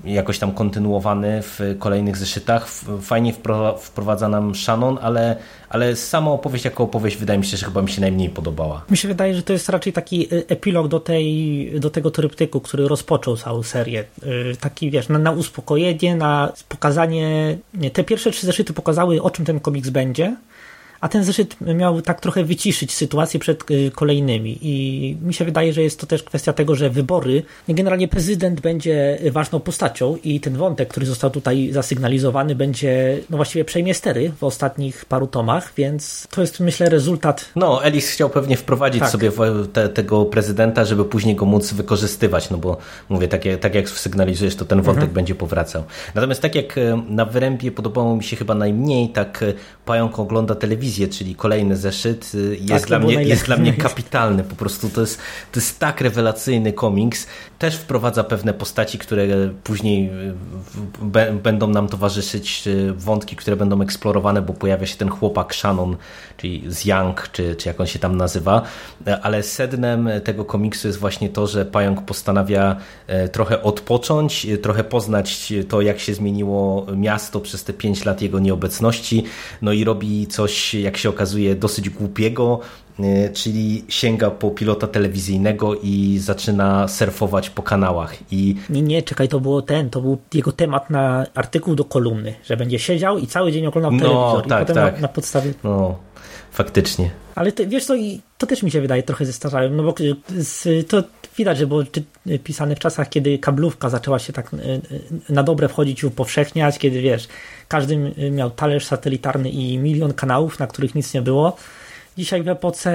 [0.05, 2.69] jakoś tam kontynuowany w kolejnych zeszytach.
[3.03, 5.37] Fajnie wpro- wprowadza nam Shannon, ale,
[5.69, 8.85] ale sama opowieść jako opowieść wydaje mi się, że chyba mi się najmniej podobała.
[8.91, 12.61] Mi się wydaje, że to jest raczej taki y, epilog do, tej, do tego tryptyku,
[12.61, 14.05] który rozpoczął całą serię.
[14.23, 17.59] Y, Taki, wiesz, na, na uspokojenie, na pokazanie...
[17.75, 20.37] Nie, te pierwsze trzy zeszyty pokazały, o czym ten komiks będzie,
[21.01, 24.59] a ten zeszyt miał tak trochę wyciszyć sytuację przed y, kolejnymi.
[24.63, 29.19] I mi się wydaje, że jest to też kwestia tego, że wybory, generalnie prezydent będzie
[29.31, 34.45] ważną postacią i ten wątek, który został tutaj zasygnalizowany, będzie, no właściwie przejmie stery w
[34.45, 39.11] ostatnich paru tomach, więc to jest, myślę, rezultat No, Elis chciał pewnie wprowadzić Tak.
[39.11, 39.33] sobie
[39.73, 42.77] te, tego prezydenta, żeby później go móc wykorzystywać, no bo
[43.09, 45.85] mówię, tak jak, tak jak sygnalizujesz, to ten wątek będzie powracał.
[46.15, 49.53] Natomiast tak jak e, na Wyrębie podobało mi się chyba najmniej, tak e,
[49.85, 54.45] Pająk ogląda telewizję, czyli kolejny zeszyt e, jest, Tak, dla, mnie, jest dla mnie kapitalny.
[54.45, 55.19] Po prostu to jest,
[55.53, 57.27] to jest tak rewelacyjny komiks.
[57.59, 59.27] Też wprowadza pewne postaci, które
[59.65, 60.11] później
[61.03, 65.97] be- będą nam towarzyszyć, e, wątki, które będą eksplorowane, bo pojawia się ten chłopak Shannon,
[66.37, 68.63] czyli z Young, czy, czy jak on się tam nazywa.
[69.07, 74.59] E, Ale sednem tego komiksu jest właśnie to, że Pająk postanawia e, trochę odpocząć, e,
[74.59, 79.25] trochę poznać to, jak się zmieniło miasto przez te pięć lat jego nieobecności.
[79.63, 82.61] No i robi coś, jak się okazuje, dosyć głupiego,
[83.01, 88.15] e, czyli sięga po pilota telewizyjnego i zaczyna surfować po kanałach.
[88.31, 92.35] I Nie, nie, czekaj, to było ten, to był jego temat na artykuł do kolumny,
[92.45, 94.47] że będzie siedział i cały dzień oglądał No, telewizor.
[94.47, 94.95] I tak, potem tak.
[94.95, 95.53] Na, na podstawie.
[95.65, 95.99] no,
[96.59, 97.11] faktycznie.
[97.35, 97.95] Ale to, wiesz co,
[98.39, 99.95] to też mi się wydaje trochę zestarzałem, no bo
[100.29, 101.03] z, to
[101.39, 102.03] widać, że było czy,
[102.45, 104.57] pisane w czasach, kiedy kablówka zaczęła się tak e,
[105.33, 107.29] na dobre wchodzić i upowszechniać, kiedy wiesz,
[107.69, 107.97] każdy
[108.31, 111.57] miał talerz satelitarny i milion kanałów, na których nic nie było.
[112.17, 112.91] Dzisiaj w epoce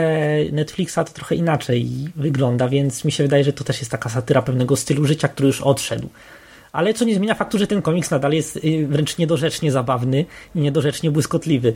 [0.51, 4.41] Netflixa to trochę inaczej wygląda, więc mi się wydaje, że to też jest taka satyra
[4.41, 6.09] pewnego stylu życia, który już odszedł.
[6.73, 10.59] Ale co nie zmienia faktu, że ten komiks nadal jest y, wręcz niedorzecznie zabawny i
[10.59, 11.73] niedorzecznie błyskotliwy.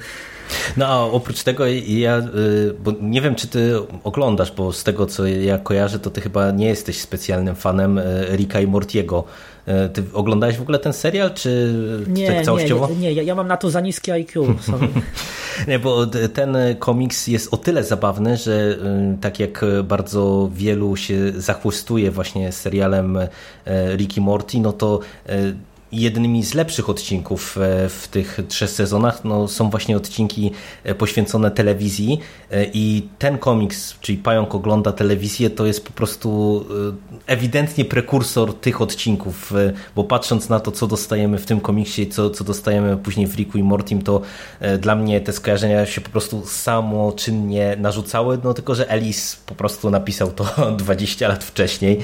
[0.77, 5.05] No a oprócz tego ja, y, bo nie wiem czy ty oglądasz, bo z tego
[5.05, 9.23] co ja kojarzę, to ty chyba nie jesteś specjalnym fanem y, Ricka i Mortiego.
[9.67, 11.75] Y, Ty oglądałeś w ogóle ten serial, czy
[12.07, 12.87] Nie, tak całościowo?
[12.89, 14.45] nie, nie, ja, ja mam na to za niskie IQ.
[15.67, 18.77] Nie, bo d- ten komiks jest o tyle zabawny, że
[19.21, 23.17] tak jak bardzo wielu się zachłystuje właśnie serialem
[23.95, 24.99] Ricky Morty, no to
[25.91, 29.23] jednymi z lepszych odcinków e, w tych trzech sezonach.
[29.23, 30.51] No, są właśnie odcinki
[30.83, 32.19] e, poświęcone telewizji
[32.51, 36.65] e, i ten komiks, czyli Pająk ogląda telewizję, to jest po prostu
[37.27, 39.53] ewidentnie prekursor tych odcinków,
[39.95, 43.35] bo patrząc na to, co dostajemy w tym komiksie i co, co dostajemy później w
[43.35, 44.21] Ricku i Mortim, to
[44.79, 49.89] dla mnie te skojarzenia się po prostu samoczynnie narzucały, no tylko, że Ellis po prostu
[49.89, 50.45] napisał to
[50.77, 51.99] 20 lat wcześniej,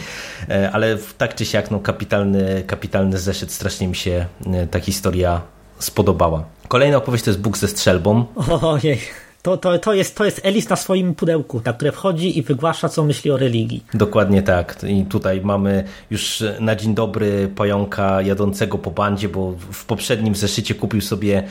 [0.71, 5.41] ale tak czy siak, no kapitalny, kapitalny zeszyt, strasznie mi się e, ta historia
[5.79, 6.43] spodobała.
[6.67, 8.25] Kolejna opowieść to jest Bóg ze strzelbą.
[8.61, 8.99] Ojej.
[9.43, 12.89] To, to, to, jest, to jest Elis na swoim pudełku, na które wchodzi i wygłasza,
[12.89, 13.83] co myśli o religii.
[13.93, 14.83] Dokładnie tak.
[14.87, 20.75] I tutaj mamy już na dzień dobry pająka jadącego po bandzie, bo w poprzednim zeszycie
[20.75, 21.43] kupił sobie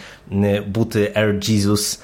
[0.66, 2.02] buty Air Jesus,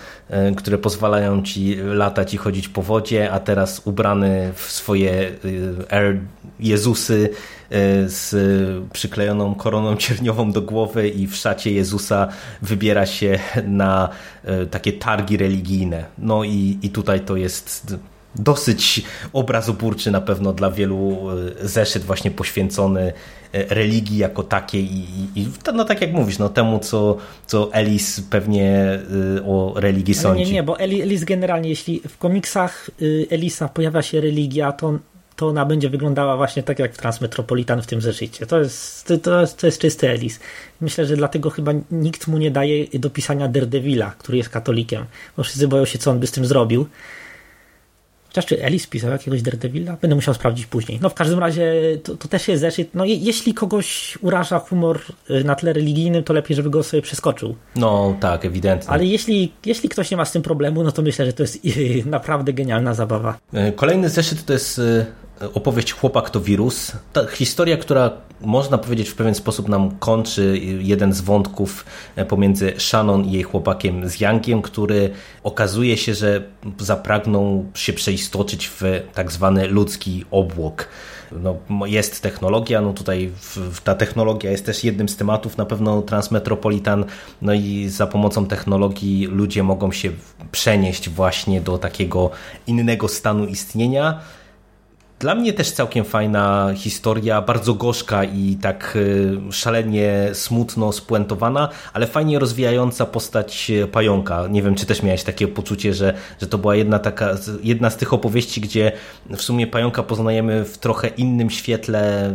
[0.51, 5.13] y, które pozwalają ci latać i chodzić po wodzie, a teraz ubrany w swoje
[5.45, 6.19] y, Air
[6.61, 7.31] Jezusy
[8.07, 8.35] z
[8.93, 12.29] przyklejoną koroną cierniową do głowy i w szacie Jezusa
[12.63, 14.09] wybiera się na
[14.71, 16.05] takie targi religijne.
[16.19, 17.97] No i, i tutaj to jest
[18.35, 19.03] dosyć
[19.33, 21.19] obrazoburczy na pewno dla wielu
[21.61, 23.13] zeszyt właśnie poświęcony
[23.53, 28.99] religii jako takiej i, i, no tak jak mówisz, no temu co, co Elis pewnie
[29.47, 30.45] o religii sądzi.
[30.45, 32.91] Nie, nie, bo Elis generalnie, jeśli w komiksach
[33.31, 34.99] Elisa pojawia się religia, to
[35.39, 38.47] to ona będzie wyglądała właśnie tak jak Transmetropolitan w tym zeszycie.
[38.47, 40.41] To jest, to, to jest czysty Elis.
[40.81, 45.05] Myślę, że dlatego chyba nikt mu nie daje do pisania Daredevila, który jest katolikiem,
[45.37, 46.87] bo wszyscy boją się, co on by z tym zrobił.
[48.29, 49.97] Chociaż czy Ellis pisał jakiegoś Daredevila?
[50.01, 50.99] Będę musiał sprawdzić później.
[51.03, 51.73] No w każdym razie
[52.03, 52.89] to, to też jest zeszyt.
[52.95, 57.03] No je, jeśli kogoś uraża humor y, na tle religijnym, to lepiej, żeby go sobie
[57.03, 57.57] przeskoczył.
[57.77, 58.91] No tak, ewidentnie.
[58.91, 61.59] Ale jeśli, jeśli ktoś nie ma z tym problemu, no to myślę, że to jest
[62.07, 63.39] naprawdę genialna zabawa.
[63.77, 64.81] Kolejny zeszyt to jest
[65.55, 66.93] opowieść Chłopak to wirus.
[67.13, 71.85] Ta historia, która można powiedzieć w pewien sposób nam kończy jeden z wątków
[72.29, 75.11] pomiędzy Shannon i jej chłopakiem z Youngiem, który
[75.43, 76.43] okazuje się, że
[76.79, 78.83] zapragnął się przeistoczyć w
[79.15, 80.89] tak zwany ludzki obłok.
[81.33, 83.33] No, jest technologia, no tutaj
[83.85, 87.05] ta technologia jest też jednym z tematów na pewno Transmetropolitan,
[87.43, 90.11] no i za pomocą technologii ludzie mogą się
[90.53, 92.31] przenieść właśnie do takiego
[92.67, 94.21] innego stanu istnienia,
[95.19, 102.07] dla mnie też całkiem fajna historia, bardzo gorzka i tak y, szalenie smutno spuentowana, ale
[102.07, 104.47] fajnie rozwijająca postać pająka.
[104.51, 107.31] Nie wiem, czy też miałeś takie poczucie, że, że to była jedna, taka,
[107.63, 108.93] jedna z tych opowieści, gdzie
[109.31, 112.31] w sumie pająka poznajemy w trochę innym świetle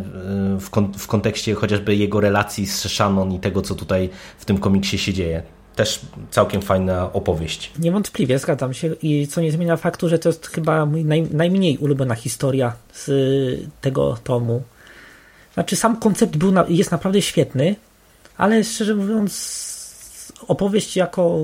[0.56, 4.44] y, w, kon w kontekście chociażby jego relacji z Shannon i tego, co tutaj w
[4.44, 7.70] tym komiksie się dzieje też całkiem fajna opowieść.
[7.78, 12.14] Niewątpliwie, zgadzam się i co nie zmienia faktu, że to jest chyba naj, najmniej ulubiona
[12.14, 13.10] historia z
[13.80, 14.62] tego tomu.
[15.54, 17.76] Znaczy sam koncept był na, jest naprawdę świetny,
[18.36, 19.64] ale szczerze mówiąc
[20.48, 21.40] opowieść jako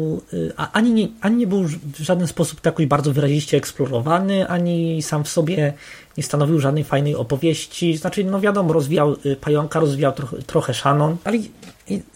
[0.73, 5.29] ani nie, ani nie był w żaden sposób jakoś bardzo wyraziście eksplorowany, ani sam w
[5.29, 5.73] sobie
[6.16, 7.97] nie stanowił żadnej fajnej opowieści.
[7.97, 11.38] Znaczy, no wiadomo, rozwijał y, Pająka, rozwijał trochę, trochę Shannon, ale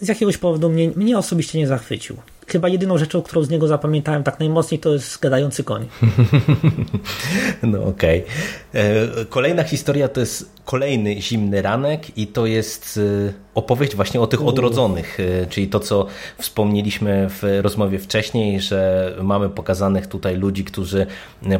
[0.01, 2.15] z jakiegoś powodu mnie, mnie osobiście nie zachwycił.
[2.47, 5.85] Chyba jedyną rzeczą, którą z niego zapamiętałem tak najmocniej, to jest gadający koń.
[7.63, 8.23] No okej.
[8.23, 8.81] Okay.
[8.81, 12.99] E, kolejna historia to jest kolejny zimny ranek i to jest
[13.29, 19.11] e, opowieść właśnie o tych odrodzonych, e, czyli to, co wspomnieliśmy w rozmowie wcześniej, że
[19.23, 21.07] mamy pokazanych tutaj ludzi, którzy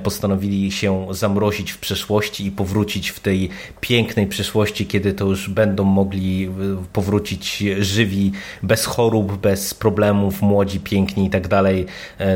[0.04, 3.50] postanowili się zamrozić w przeszłości i powrócić w tej
[3.82, 6.50] pięknej przyszłości, kiedy to już będą mogli
[6.94, 8.32] powrócić żywi,
[8.64, 11.86] bez chorób, bez problemów, młodzi, piękni i tak dalej,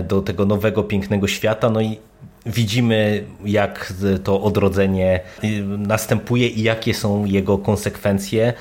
[0.08, 1.70] do tego nowego, pięknego świata.
[1.70, 1.98] No i
[2.46, 8.54] widzimy, jak to odrodzenie y, następuje i jakie są jego konsekwencje.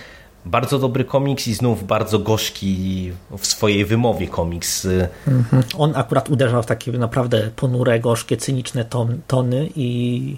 [0.46, 4.88] Bardzo dobry komiks i znów bardzo gorzki w swojej wymowie komiks.
[5.28, 5.62] Mhm.
[5.78, 10.36] On akurat uderzał w takie naprawdę ponure, gorzkie, cyniczne ton, tony i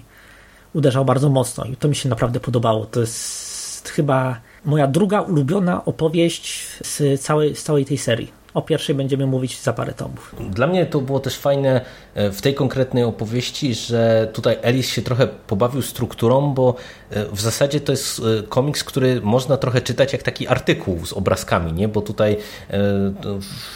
[0.73, 2.85] uderzał bardzo mocno i to mi się naprawdę podobało.
[2.85, 8.40] To jest chyba moja druga ulubiona opowieść z całej, z całej tej serii.
[8.53, 10.35] O pierwszej będziemy mówić za parę tomów.
[10.49, 11.81] Dla mnie to było też fajne
[12.13, 16.75] e, w tej konkretnej opowieści, że tutaj Ellis się trochę pobawił strukturą, bo
[17.09, 21.13] e, w zasadzie to jest e, komiks, który można trochę czytać jak taki artykuł z
[21.13, 21.87] obrazkami, nie?
[21.87, 22.37] bo tutaj,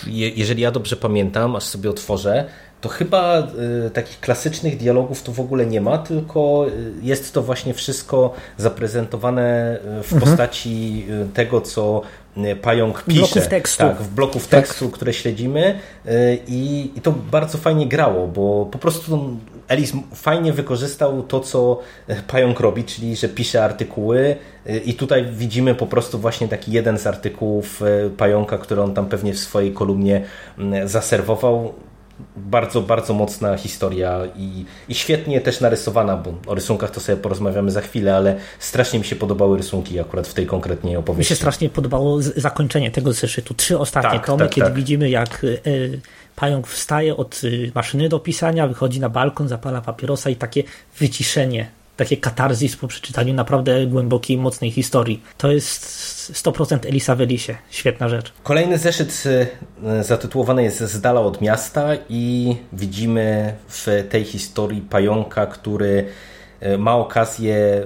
[0.08, 2.46] jeżeli ja dobrze pamiętam, aż sobie otworzę,
[2.82, 3.48] to chyba
[3.88, 6.66] y, takich klasycznych dialogów tu w ogóle nie ma, tylko
[7.02, 10.22] jest to właśnie wszystko zaprezentowane w mhm.
[10.22, 12.02] postaci tego, co
[12.62, 13.20] pająk pisze.
[13.20, 13.84] Bloków tekstu.
[13.84, 14.62] Tak, w bloków tak.
[14.62, 15.80] tekstu, które śledzimy
[16.48, 21.80] i, i to bardzo fajnie grało, bo po prostu Elis fajnie wykorzystał to, co
[22.28, 24.36] pająk robi, czyli że pisze artykuły
[24.86, 27.82] i tutaj widzimy po prostu właśnie taki jeden z artykułów
[28.18, 30.22] pająka, który on tam pewnie w swojej kolumnie
[30.86, 31.74] zaserwował
[32.38, 37.72] bardzo, bardzo mocna historia i, i świetnie też narysowana, bo o rysunkach to sobie porozmawiamy
[37.72, 41.32] za chwilę, ale strasznie mi się podobały rysunki akurat w tej konkretnej opowieści.
[41.32, 43.54] Mi się strasznie podobało zakończenie tego zeszytu.
[43.54, 44.76] Trzy ostatnie tak, tomy, tak, kiedy tak.
[44.76, 46.02] widzimy jak y,
[46.36, 50.64] pająk wstaje od y, maszyny do pisania, wychodzi na balkon, zapala papierosa i takie
[51.00, 55.24] wyciszenie takie katarzis po przeczytaniu naprawdę głębokiej, mocnej historii.
[55.38, 55.86] To jest
[56.34, 57.56] 100% Elisa Velisie.
[57.70, 58.34] Świetna rzecz.
[58.44, 59.24] Kolejny zeszyt
[59.84, 66.06] e, zatytułowany jest Z dala od miasta i widzimy w tej historii pająka, który
[66.60, 67.86] e, ma okazję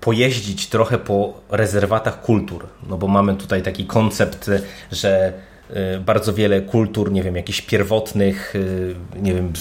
[0.00, 2.66] pojeździć trochę po rezerwatach kultur.
[2.88, 4.50] No bo mamy tutaj taki koncept,
[4.92, 5.47] że y,
[6.00, 9.52] bardzo wiele kultur, nie wiem, jakichś pierwotnych, y, nie wiem,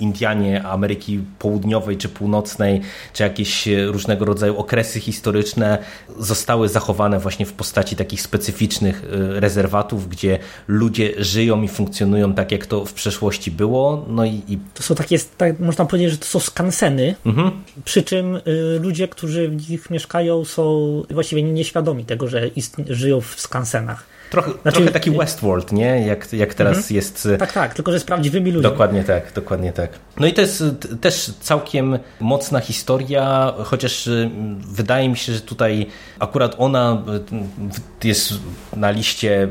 [0.00, 2.80] Indianie Ameryki Południowej czy Północnej,
[3.12, 5.78] czy jakieś różnego rodzaju okresy historyczne
[6.18, 10.38] zostały zachowane właśnie w postaci takich specyficznych y, rezerwatów, gdzie
[10.68, 14.06] ludzie żyją i funkcjonują tak, jak to w przeszłości było.
[14.08, 14.58] No i, i...
[14.74, 17.50] To są takie, tak, można powiedzieć, że to są skanseny, Mhm.
[17.84, 18.40] przy czym y,
[18.82, 22.50] ludzie, którzy w nich mieszkają są właściwie nieświadomi tego, że
[22.88, 24.15] żyją w skansenach.
[24.30, 26.06] Trochę, Znaczy- trochę taki Westworld, nie?
[26.06, 27.28] Jak, jak teraz jest...
[27.38, 28.70] Tak, tak, tylko że z prawdziwymi ludźmi.
[28.70, 29.90] Dokładnie tak, dokładnie tak.
[30.20, 30.64] No i to jest
[31.00, 34.30] też całkiem mocna historia, chociaż y,
[34.68, 35.86] wydaje mi się, że tutaj
[36.18, 37.02] akurat ona
[38.00, 38.32] w- jest
[38.76, 39.48] na liście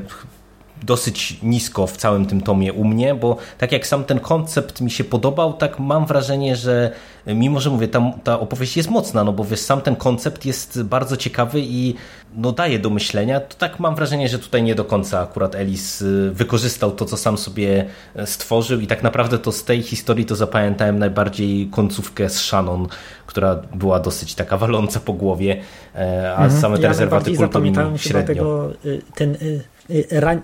[0.85, 4.91] dosyć nisko w całym tym tomie u mnie, bo tak jak sam ten koncept mi
[4.91, 6.91] się podobał, tak mam wrażenie, że
[7.27, 10.83] mimo, że mówię, ta, ta opowieść jest mocna, no bo wiesz, sam ten koncept jest
[10.83, 11.95] bardzo ciekawy i
[12.35, 16.01] no daje do myślenia, to tak mam wrażenie, że tutaj nie do końca akurat Ellis
[16.01, 20.25] y, wykorzystał to, co sam sobie e, stworzył i tak naprawdę to z tej historii
[20.25, 22.87] to zapamiętałem najbardziej końcówkę z Shannon,
[23.25, 25.61] która była dosyć taka waląca po głowie,
[25.95, 28.33] e, a same te ja rezerwaty najbardziej kultu mi zapamiętałem chyba średnio.
[28.33, 28.73] tego,
[29.15, 29.37] ten,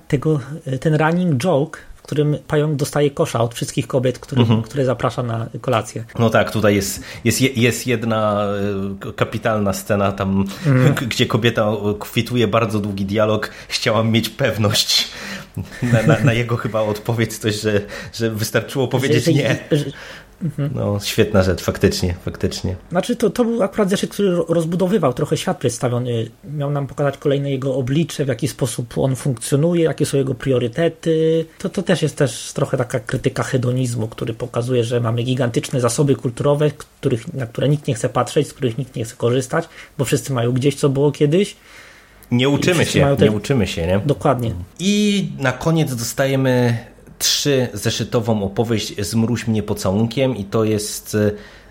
[0.08, 4.62] tego, y, ten running joke, w którym pająk dostaje kosza od wszystkich kobiet, który, Mhm.
[4.62, 6.04] które zaprasza na kolację.
[6.20, 8.46] No tak, tutaj jest, jest, je- jest jedna
[9.08, 10.96] e, kapitalna scena tam, Mhm.
[11.10, 13.50] gdzie kobieta kwituje bardzo długi dialog.
[13.68, 15.08] Chciałam mieć pewność.
[15.84, 17.82] Na, na, na jego chyba odpowiedź coś, że,
[18.14, 19.58] że wystarczyło powiedzieć Że- że- nie.
[19.72, 19.86] że-
[20.76, 22.76] No, świetna rzecz, faktycznie, faktycznie.
[22.92, 26.30] Znaczy, to, to był akurat zeszyt, który ro- rozbudowywał trochę świat przedstawiony.
[26.54, 31.46] Miał nam pokazać kolejne jego oblicze, w jaki sposób on funkcjonuje, jakie są jego priorytety.
[31.58, 36.16] To, to też jest też trochę taka krytyka hedonizmu, który pokazuje, że mamy gigantyczne zasoby
[36.16, 40.06] kulturowe, których, na które nikt nie chce patrzeć, z których nikt nie chce korzystać, bo
[40.06, 41.56] wszyscy mają gdzieś, co było kiedyś.
[42.32, 44.00] Nie uczymy się, te- nie uczymy się, nie?
[44.06, 44.52] Dokładnie.
[44.80, 46.78] I na koniec dostajemy
[47.22, 51.18] trzy zeszytową opowieść Zmruź mnie pocałunkiem i to jest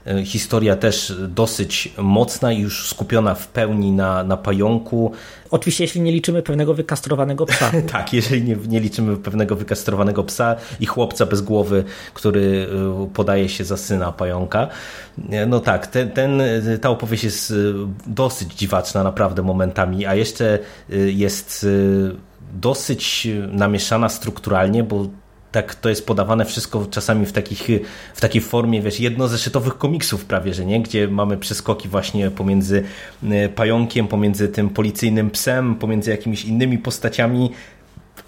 [0.07, 5.13] e, historia też dosyć mocna i już skupiona w pełni na, na pająku.
[5.51, 7.71] Oczywiście, jeśli nie liczymy pewnego wykastrowanego psa.
[7.93, 11.85] Tak, jeżeli nie, nie liczymy pewnego wykastrowanego psa i chłopca bez głowy,
[12.15, 14.69] który e, podaje się za syna pająka.
[15.31, 16.43] E, No tak, ten, ten,
[16.81, 17.55] ta opowieść jest e,
[18.07, 20.59] dosyć dziwaczna naprawdę momentami, a jeszcze
[20.91, 21.67] e, jest
[22.15, 25.07] e, dosyć namieszana strukturalnie, bo
[25.53, 27.69] tak to jest podawane wszystko czasami w, takich,
[28.15, 30.83] w takiej formie, wiesz, jednozeszytowych komiksów prawie, że nie?
[30.83, 32.85] Gdzie mamy przeskoki właśnie pomiędzy
[33.31, 37.51] e, pająkiem, pomiędzy tym policyjnym psem, pomiędzy jakimiś innymi postaciami.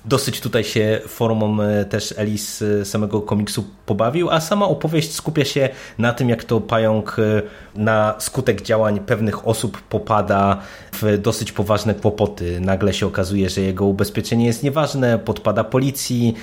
[0.05, 5.45] Dosyć tutaj się formą e, też Elis e, samego komiksu pobawił, a sama opowieść skupia
[5.45, 7.43] się na tym, jak to pająk e,
[7.75, 10.59] na skutek działań pewnych osób popada
[10.93, 12.61] w dosyć poważne kłopoty.
[12.61, 16.35] Nagle się okazuje, że jego ubezpieczenie jest nieważne, podpada policji,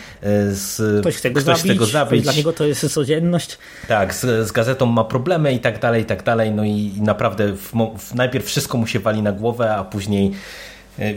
[0.51, 2.23] z, Ktoś chce go ktoś zabić, chce go zabić.
[2.23, 3.57] dla niego to jest codzienność.
[3.87, 6.51] Tak, z, z gazetą ma problemy i tak dalej, i tak dalej.
[6.51, 10.31] No i, i naprawdę w, w, najpierw wszystko mu się wali na głowę, a później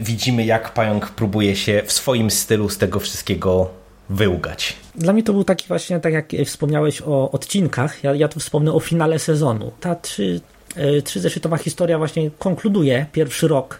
[0.01, 3.69] widzimy, jak pająk próbuje się w swoim stylu z tego wszystkiego
[4.09, 4.75] wyłgać.
[4.95, 8.73] Dla mnie to był taki właśnie, tak jak wspomniałeś o odcinkach, ja, ja tu wspomnę
[8.73, 9.71] o finale sezonu.
[9.79, 10.41] Ta trzy,
[10.75, 13.79] e, trzy zeszytowa historia właśnie konkluduje pierwszy rok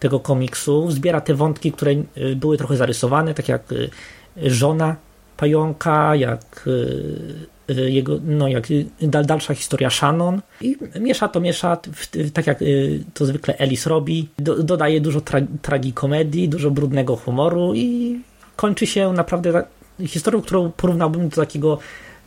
[0.00, 2.04] tego komiksu, zbiera te wątki, które e,
[2.36, 4.96] były trochę zarysowane, tak jak e, żona
[5.36, 8.66] pająka, jak e, e, jego, no jak
[9.00, 11.78] dal, dalsza historia Shannon i miesza to, miesza,
[12.32, 12.66] tak jak e,
[13.14, 18.20] to zwykle Ellis robi, do, dodaje dużo tra, tragikomedii, dużo brudnego humoru i
[18.56, 19.62] kończy się naprawdę
[20.06, 21.78] historią, którą porównałbym do takiego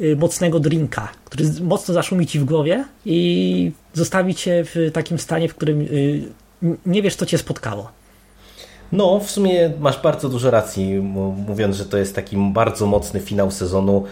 [0.02, 5.50] y, mocnego drinka, który mocno zaszumi ci w głowie i zostawi cię w takim stanie,
[5.50, 6.22] w którym y,
[6.86, 7.90] nie wiesz, co cię spotkało.
[8.92, 10.96] No, w sumie masz bardzo dużo racji,
[11.48, 14.04] mówiąc, że to jest taki bardzo mocny finał sezonu.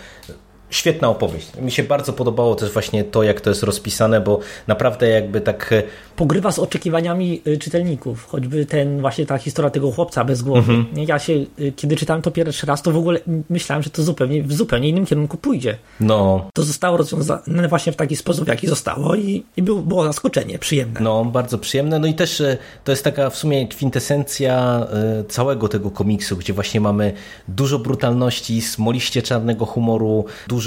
[0.69, 1.47] Świetna opowieść.
[1.61, 5.73] Mi się bardzo podobało też właśnie to, jak to jest rozpisane, bo naprawdę jakby tak
[5.73, 5.83] e,
[6.15, 10.85] Pogrywa z oczekiwaniami y, czytelników, choćby ten właśnie ta historia tego chłopca bez głowy.
[10.93, 14.03] Nie, Ja się, y, kiedy czytałem to pierwszy raz, to w ogóle myślałem, że to
[14.03, 15.77] zupełnie, w zupełnie innym kierunku pójdzie.
[15.99, 20.59] no, To zostało rozwiązane właśnie w taki sposób, jaki zostało i, i było, było zaskoczenie,
[20.59, 20.99] przyjemne.
[21.01, 21.99] No, bardzo przyjemne.
[21.99, 26.53] No i też e, to jest taka w sumie kwintesencja e, całego tego komiksu, gdzie
[26.53, 27.13] właśnie mamy
[27.47, 30.58] dużo brutalności, smoliście czarnego humoru, dużo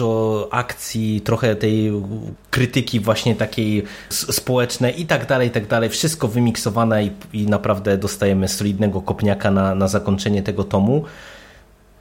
[0.50, 1.92] akcji, trochę tej
[2.50, 5.90] krytyki właśnie takiej społecznej i tak dalej, i tak dalej.
[5.90, 11.04] Wszystko wymiksowane i, i naprawdę dostajemy solidnego kopniaka na, na zakończenie tego tomu.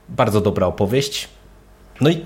[0.10, 1.30] Bardzo dobra opowieść.
[2.02, 2.26] No i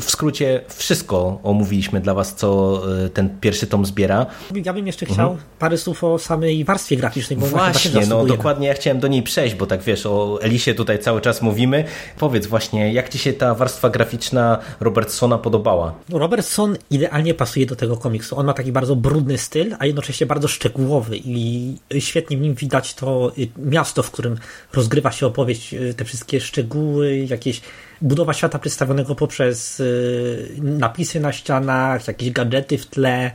[0.00, 4.26] w skrócie wszystko omówiliśmy dla Was, co y, ten pierwszy tom zbiera.
[4.64, 8.36] Ja bym jeszcze chciał parę słów o samej warstwie graficznej, bo Właśnie, no zasługuje.
[8.36, 11.84] dokładnie ja chciałem do niej przejść, bo tak wiesz, o Elisie tutaj cały czas mówimy.
[12.18, 15.94] Powiedz właśnie, jak Ci się ta warstwa graficzna Robertsona podobała?
[16.08, 18.38] Robertson idealnie pasuje do tego komiksu.
[18.38, 22.94] On ma taki bardzo brudny styl, a jednocześnie bardzo szczegółowy i świetnie w nim widać
[22.94, 24.36] to y, miasto, w którym
[24.72, 27.60] rozgrywa się opowieść, y, te wszystkie szczegóły, jakieś
[28.02, 33.30] budowa świata przedstawionego poprzez y, napisy na ścianach, jakieś gadżety w tle,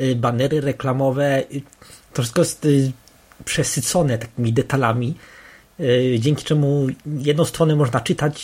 [0.00, 1.42] y, banery reklamowe.
[1.54, 1.62] Y,
[2.14, 2.66] To wszystko jest
[3.44, 5.14] przesycone takimi detalami,
[6.18, 8.34] dzięki czemu jedną stronę można czytać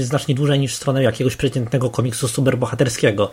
[0.00, 3.30] znacznie dłużej niż stronę jakiegoś przeciętnego komiksu superbohaterskiego.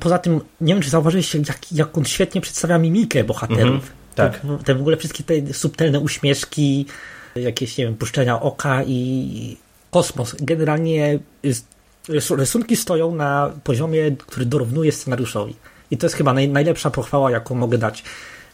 [0.00, 3.92] Poza tym, nie wiem czy zauważyliście, jak, jak on świetnie przedstawia mimikę bohaterów.
[4.14, 4.40] tak.
[4.40, 6.86] Te, te w ogóle wszystkie te subtelne uśmieszki,
[7.36, 9.56] jakieś, nie wiem, puszczenia oka i
[9.92, 10.36] kosmos.
[10.40, 11.18] Generalnie
[12.28, 15.54] rysunki stoją na poziomie, który dorównuje scenariuszowi.
[15.90, 18.04] I to jest chyba naj, najlepsza pochwała, jaką mogę dać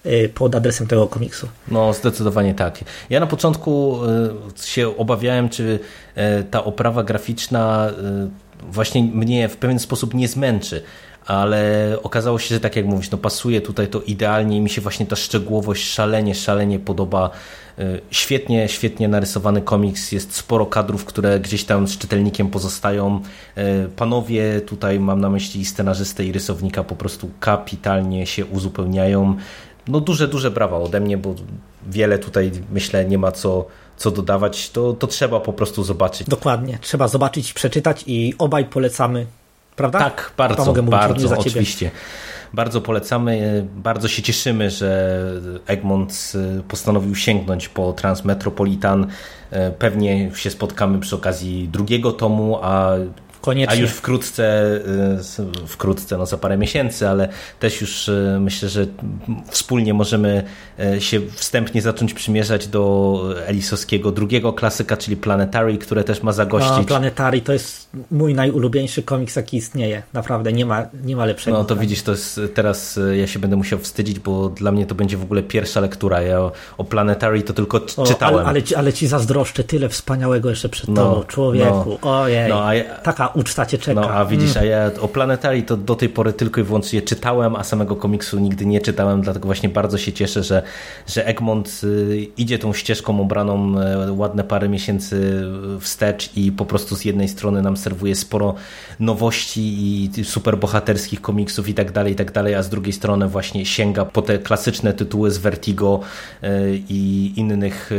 [0.07, 1.49] y, pod adresem tego komiksu.
[1.69, 2.79] No, zdecydowanie tak.
[3.11, 4.01] Ja na początku
[4.63, 5.79] y, się obawiałem, czy
[6.41, 7.91] y, ta oprawa graficzna
[8.63, 10.83] właśnie mnie w pewien sposób nie zmęczy.
[11.27, 14.81] Ale okazało się, że tak jak mówisz, no pasuje tutaj to idealnie i mi się
[14.81, 17.31] właśnie ta szczegółowość szalenie, szalenie podoba.
[17.79, 20.13] Y, Świetnie, świetnie narysowany komiks.
[20.13, 23.21] Jest sporo kadrów, które gdzieś tam z czytelnikiem pozostają.
[23.59, 29.37] Y, Panowie, tutaj mam na myśli scenarzystę i rysownika, po prostu kapitalnie się uzupełniają.
[29.89, 31.35] No duże, duże brawa ode mnie, bo
[31.87, 33.67] wiele tutaj myślę nie ma co,
[33.99, 34.71] co dodawać.
[34.71, 36.29] To, to trzeba po prostu zobaczyć.
[36.29, 36.79] Dokładnie.
[36.81, 39.27] Trzeba zobaczyć, przeczytać i obaj polecamy.
[39.77, 39.99] Prawda?
[39.99, 41.91] Tak, bardzo, mogę mówić bardzo, oczywiście.
[42.55, 45.21] Bardzo polecamy, bardzo się cieszymy, że
[45.67, 49.05] Egmont y, postanowił sięgnąć po Transmetropolitan.
[49.53, 52.93] Y, Pewnie się spotkamy przy okazji drugiego tomu, a
[53.41, 53.77] Koniecznie.
[53.77, 54.65] A już wkrótce,
[55.63, 57.29] y, wkrótce, no za parę miesięcy, ale
[57.61, 58.87] też już y, myślę, że
[59.51, 60.45] wspólnie możemy
[60.97, 66.33] y, się wstępnie zacząć przymierzać do Elisowskiego drugiego klasyka, czyli Planetary, które też ma No,
[66.33, 66.87] zagościć.
[66.87, 70.03] Planetary to jest mój najulubieńszy komiks, jaki istnieje.
[70.13, 71.59] Naprawdę, nie ma, nie ma lepszego.
[71.59, 74.95] No to widzisz, to jest teraz ja się będę musiał wstydzić, bo dla mnie to
[74.95, 76.23] będzie w ogóle pierwsza lektura.
[76.23, 78.39] Ja o, o Planetary to tylko O, czytałem.
[78.39, 81.99] Ale, ale, ci, ale ci zazdroszczę, tyle wspaniałego jeszcze przed No, tobą, człowieku.
[82.03, 84.01] Ojej, No, ja- taka uczta cię czeka.
[84.01, 84.63] No, a widzisz, Mm.
[84.63, 88.39] a ja o Planetary to do tej pory tylko i wyłącznie czytałem, a samego komiksu
[88.39, 90.63] nigdy nie czytałem, dlatego właśnie bardzo się cieszę, że,
[91.07, 93.75] że Egmont y, idzie tą ścieżką obraną
[94.09, 95.45] y, ładne parę miesięcy
[95.81, 98.55] wstecz i po prostu z jednej strony nam serwuje sporo
[99.01, 103.67] nowości i superbohaterskich komiksów i tak dalej, i tak dalej, a z drugiej strony właśnie
[103.67, 106.01] sięga po te klasyczne tytuły z Vertigo
[106.45, 106.49] y,
[106.89, 107.91] i innych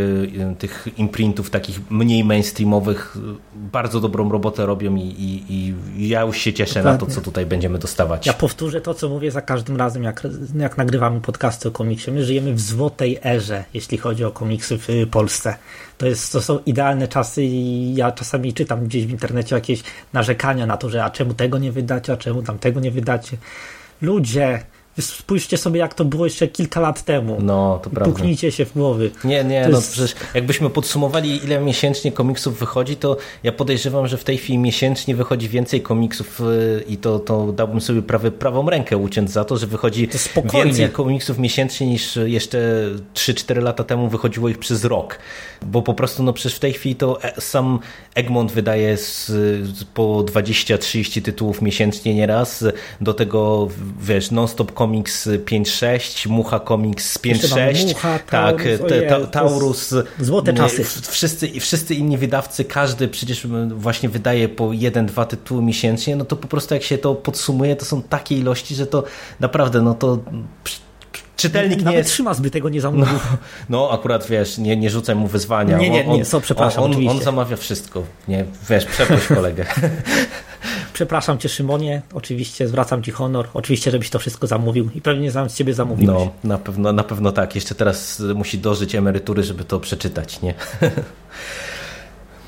[0.60, 3.18] tych imprintów takich mniej mainstreamowych.
[3.56, 5.44] Bardzo dobrą robotę robią i, i,
[5.98, 7.16] i ja już się cieszę na to, Dokładnie.
[7.16, 8.26] co tutaj będziemy dostawać.
[8.26, 12.12] Ja powtórzę to, co mówię za każdym razem, jak, jak nagrywamy podcasty o komiksie.
[12.12, 15.56] My żyjemy w złotej erze, jeśli chodzi o komiksy w y, Polsce.
[15.98, 20.66] To, jest, to są idealne czasy i ja czasami czytam gdzieś w internecie jakieś narzekania
[20.66, 23.38] na to, że a czemu tego nie wydacie, a czemu tamtego nie wydacie.
[24.02, 24.64] Ludzie,
[25.00, 27.38] spójrzcie sobie, jak to było jeszcze kilka lat temu.
[27.42, 28.12] No, to prawda.
[28.16, 29.12] Puknijcie się w głowy.
[29.24, 34.08] Nie, nie, To no jest- przecież jakbyśmy podsumowali, ile miesięcznie komiksów wychodzi, to ja podejrzewam,
[34.08, 38.32] że w tej chwili miesięcznie wychodzi więcej komiksów y, i to, to dałbym sobie prawie
[38.32, 42.60] prawą rękę uciąć za to, że wychodzi To więcej komiksów miesięcznie niż jeszcze
[43.14, 45.20] 3-4 lata temu wychodziło ich przez rok.
[45.66, 47.80] Bo po prostu, no przecież w tej chwili to e- sam
[48.16, 49.32] Egmont wydaje z,
[49.94, 52.66] po 20-30 tytułów miesięcznie nieraz.
[53.02, 53.68] Do tego,
[54.02, 57.88] wiesz, Non-Stop Comics 5-6, Mucha Comics Jeszcze mamy 5-6.
[57.88, 58.64] Mucha, tak,
[59.32, 60.84] Taurus, ta, złote nie, czasy.
[60.84, 66.36] Wszyscy, wszyscy inni wydawcy, każdy przecież właśnie wydaje po jeden, dwa tytuły miesięcznie, no to
[66.36, 69.04] po prostu jak się to podsumuje, to są takie ilości, że to
[69.40, 70.20] naprawdę, no to
[71.36, 72.16] czytelnik nie Nawet jest...
[72.16, 73.20] Szymas by tego nie zamówił.
[73.70, 75.78] No akurat wiesz, nie, nie rzucaj mu wyzwania.
[75.78, 78.04] Nie, nie, On- nie, co, przepraszam, on, on, on zamawia wszystko.
[78.28, 79.66] Nie, wiesz, przeproś kolegę.
[81.00, 82.02] Przepraszam cię, Szymonie.
[82.14, 83.48] Oczywiście zwracam ci honor.
[83.54, 86.18] Oczywiście, żebyś to wszystko zamówił i pewnie zamiast ciebie zamówiłeś.
[86.18, 87.56] No, na pewno, na pewno tak.
[87.56, 90.54] Jeszcze teraz y, musi dożyć emerytury, żeby to przeczytać, nie?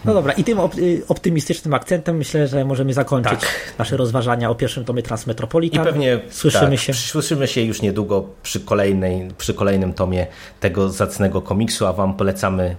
[0.05, 3.73] No dobra, i tym y, optymistycznym akcentem myślę, że możemy zakończyć Tak.
[3.77, 5.85] nasze rozważania o pierwszym tomie I Transmetropolitan.
[5.85, 6.93] pewnie słyszymy tak, się.
[6.93, 10.27] Słyszymy się już niedługo przy, kolejnej, przy kolejnym tomie
[10.59, 12.75] tego zacnego komiksu, a wam polecamy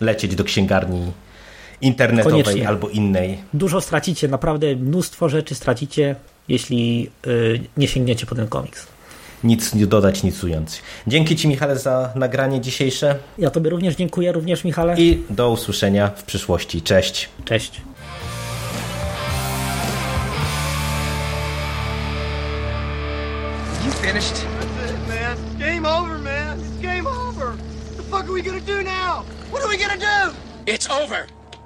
[0.00, 1.12] lecieć do księgarni
[1.84, 2.68] internetowej Koniecznie.
[2.68, 3.38] albo innej.
[3.54, 6.16] Dużo stracicie, naprawdę mnóstwo rzeczy stracicie,
[6.48, 8.86] jeśli y, nie sięgniecie po ten komiks.
[9.44, 10.82] Nic nie dodać, nic ująć.
[11.06, 13.18] Dzięki Ci, Michale, za nagranie dzisiejsze.
[13.38, 14.94] Ja Tobie również dziękuję, również, Michale.
[14.98, 16.82] I do usłyszenia w przyszłości.
[16.82, 17.28] Cześć.
[17.44, 17.80] Cześć.
[23.84, 24.34] You finished?
[24.34, 25.36] That's it, man.
[25.58, 26.58] Game over, man.
[26.60, 27.46] It's game over.
[27.46, 29.24] What the fuck are we gonna do now?
[29.50, 30.34] What are we gonna do?
[30.66, 31.26] It's over.